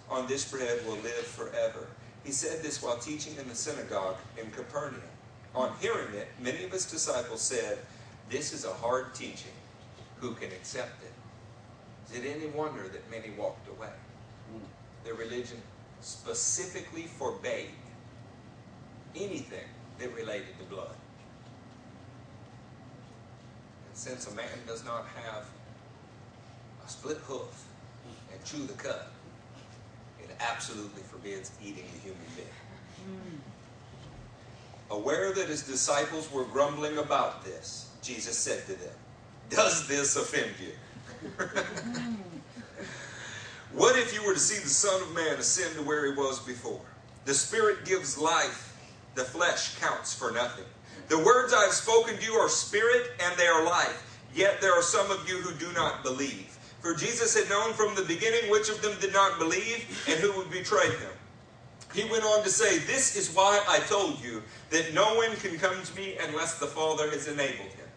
[0.11, 1.87] on this bread will live forever.
[2.23, 5.01] He said this while teaching in the synagogue in Capernaum.
[5.55, 7.79] On hearing it, many of his disciples said,
[8.29, 9.51] This is a hard teaching.
[10.17, 11.11] Who can accept it?
[12.11, 13.89] Is it any wonder that many walked away?
[15.03, 15.57] Their religion
[16.01, 17.69] specifically forbade
[19.15, 19.65] anything
[19.97, 20.95] that related to blood.
[23.87, 25.45] And since a man does not have
[26.85, 27.65] a split hoof
[28.31, 29.05] and chew the cud,
[30.49, 32.47] absolutely forbids eating a human being.
[34.89, 38.93] Aware that his disciples were grumbling about this, Jesus said to them,
[39.49, 40.73] Does this offend you?
[43.73, 46.39] What if you were to see the Son of Man ascend to where he was
[46.39, 46.81] before?
[47.23, 48.77] The Spirit gives life,
[49.15, 50.65] the flesh counts for nothing.
[51.07, 54.73] The words I have spoken to you are spirit and they are life, yet there
[54.73, 56.50] are some of you who do not believe.
[56.81, 60.35] For Jesus had known from the beginning which of them did not believe and who
[60.37, 61.11] would betray him.
[61.93, 65.57] He went on to say, This is why I told you that no one can
[65.59, 67.87] come to me unless the Father has enabled him.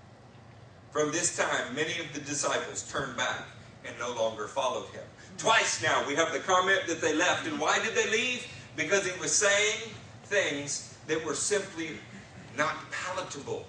[0.90, 3.46] From this time, many of the disciples turned back
[3.86, 5.04] and no longer followed him.
[5.38, 7.46] Twice now we have the comment that they left.
[7.46, 8.46] And why did they leave?
[8.76, 9.90] Because he was saying
[10.24, 11.90] things that were simply
[12.56, 13.66] not palatable.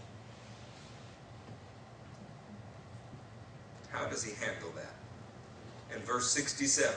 [3.90, 4.95] How does he handle that?
[5.96, 6.94] In verse 67,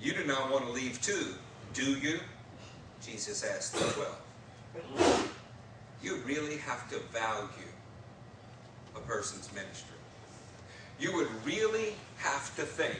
[0.00, 1.34] you do not want to leave too,
[1.74, 2.18] do you?
[3.02, 5.32] Jesus asked the twelve.
[6.02, 7.48] You really have to value
[8.96, 9.96] a person's ministry.
[10.98, 12.98] You would really have to think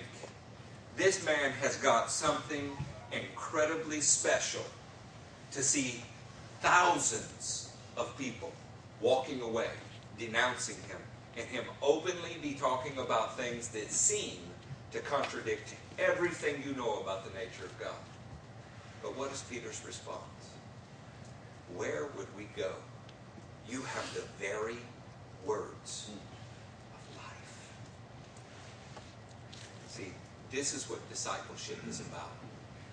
[0.96, 2.76] this man has got something
[3.10, 4.64] incredibly special
[5.52, 6.02] to see
[6.60, 8.52] thousands of people
[9.00, 9.70] walking away,
[10.18, 10.98] denouncing him,
[11.38, 14.40] and him openly be talking about things that seem
[14.92, 18.02] to contradict everything you know about the nature of God.
[19.02, 20.20] But what is Peter's response?
[21.76, 22.72] Where would we go?
[23.68, 24.78] You have the very
[25.44, 26.10] words
[26.92, 27.70] of life.
[29.88, 30.12] See,
[30.50, 32.30] this is what discipleship is about.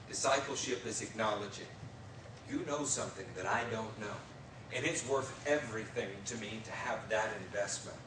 [0.09, 1.67] Discipleship is acknowledging
[2.49, 4.15] you know something that I don't know.
[4.75, 7.97] And it's worth everything to me to have that investment.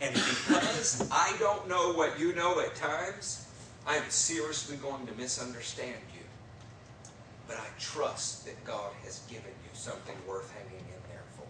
[0.00, 3.46] And because I don't know what you know at times,
[3.86, 6.22] I am seriously going to misunderstand you.
[7.46, 11.44] But I trust that God has given you something worth hanging in there for.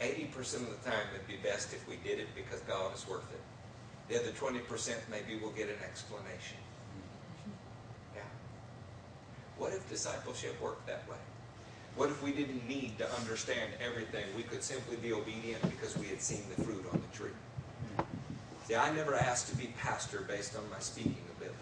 [0.00, 3.30] 80% of the time, it'd be best if we did it because God is worth
[3.32, 3.40] it.
[4.08, 6.58] The other 20%, maybe we'll get an explanation.
[7.38, 8.16] Mm-hmm.
[8.16, 8.22] Yeah.
[9.58, 11.16] What if discipleship worked that way?
[12.00, 14.24] What if we didn't need to understand everything?
[14.34, 17.36] We could simply be obedient because we had seen the fruit on the tree.
[18.66, 21.58] See, I never asked to be pastor based on my speaking abilities.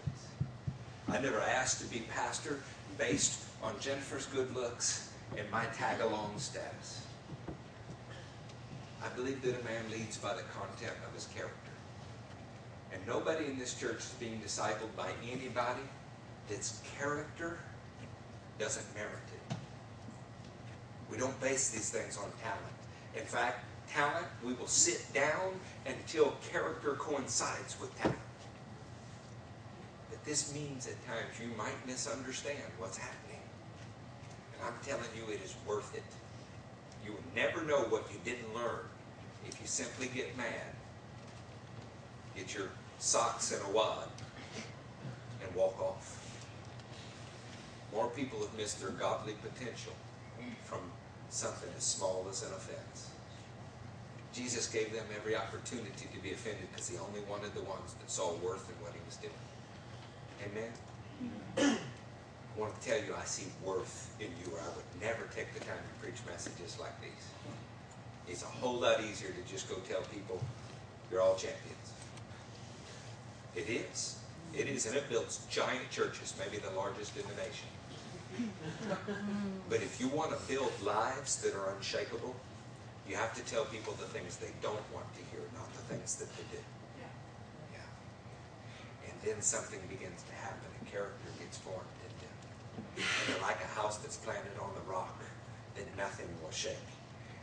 [1.09, 2.61] I never asked to be pastor
[2.97, 7.01] based on Jennifer's good looks and my tag along status.
[9.03, 11.53] I believe that a man leads by the content of his character.
[12.93, 15.83] And nobody in this church is being discipled by anybody
[16.47, 17.59] that's character
[18.57, 19.28] doesn't merit it.
[21.11, 22.63] We don't base these things on talent.
[23.15, 24.27] In fact, talent.
[24.43, 25.53] We will sit down
[25.85, 28.17] until character coincides with talent.
[30.09, 33.41] But this means at times you might misunderstand what's happening.
[34.53, 36.03] And I'm telling you, it is worth it.
[37.05, 38.81] You will never know what you didn't learn
[39.47, 40.75] if you simply get mad,
[42.35, 42.67] get your
[42.99, 44.07] socks in a wad,
[45.41, 46.15] and walk off.
[47.93, 49.93] More people have missed their godly potential
[50.63, 50.79] from
[51.29, 53.09] something as small as an offense.
[54.33, 58.09] Jesus gave them every opportunity to be offended because he only wanted the ones that
[58.09, 59.33] saw worth in what he was doing.
[60.45, 60.71] Amen?
[62.55, 65.53] I want to tell you, I see worth in you, or I would never take
[65.53, 67.25] the time to preach messages like these.
[68.27, 70.39] It's a whole lot easier to just go tell people
[71.11, 71.93] you're all champions.
[73.55, 74.17] It is.
[74.53, 77.67] It is, and it builds giant churches, maybe the largest in the nation.
[79.69, 82.35] But if you want to build lives that are unshakable,
[83.07, 86.15] you have to tell people the things they don't want to hear, not the things
[86.15, 86.61] that they do.
[87.01, 87.79] Yeah.
[89.09, 92.35] And then something begins to happen, A character gets formed in them.
[92.97, 95.17] And they're like a house that's planted on the rock
[95.75, 96.77] that nothing will shake.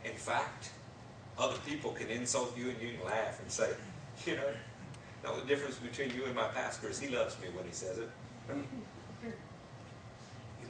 [0.05, 0.71] In fact,
[1.37, 3.69] other people can insult you and you can laugh and say,
[4.25, 7.73] you know, the difference between you and my pastor is he loves me when he
[7.73, 8.09] says it.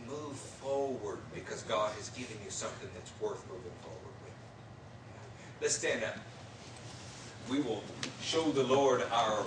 [0.08, 4.34] Move forward because God has given you something that's worth moving forward with.
[5.62, 6.16] Let's stand up.
[7.50, 7.84] We will
[8.22, 9.46] show the Lord our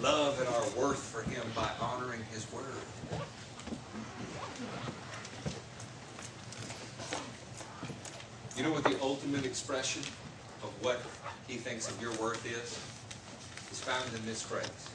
[0.00, 2.64] love and our worth for Him by honoring His word.
[8.56, 10.02] You know what the ultimate expression
[10.62, 11.00] of what
[11.48, 12.78] He thinks of your worth is?
[13.72, 14.88] Is found in this phrase.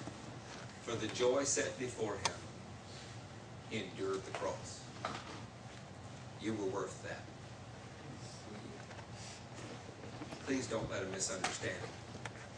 [0.83, 2.36] For the joy set before Him,
[3.71, 4.81] endured the cross.
[6.41, 7.23] You were worth that.
[10.45, 11.81] Please don't let a misunderstanding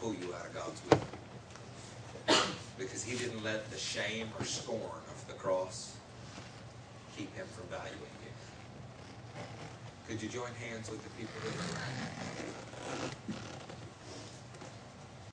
[0.00, 1.00] pull you out of God's will.
[2.78, 5.96] Because he didn't let the shame or scorn of the cross
[7.16, 8.30] keep him from valuing you.
[10.08, 12.10] Could you join hands with the people that are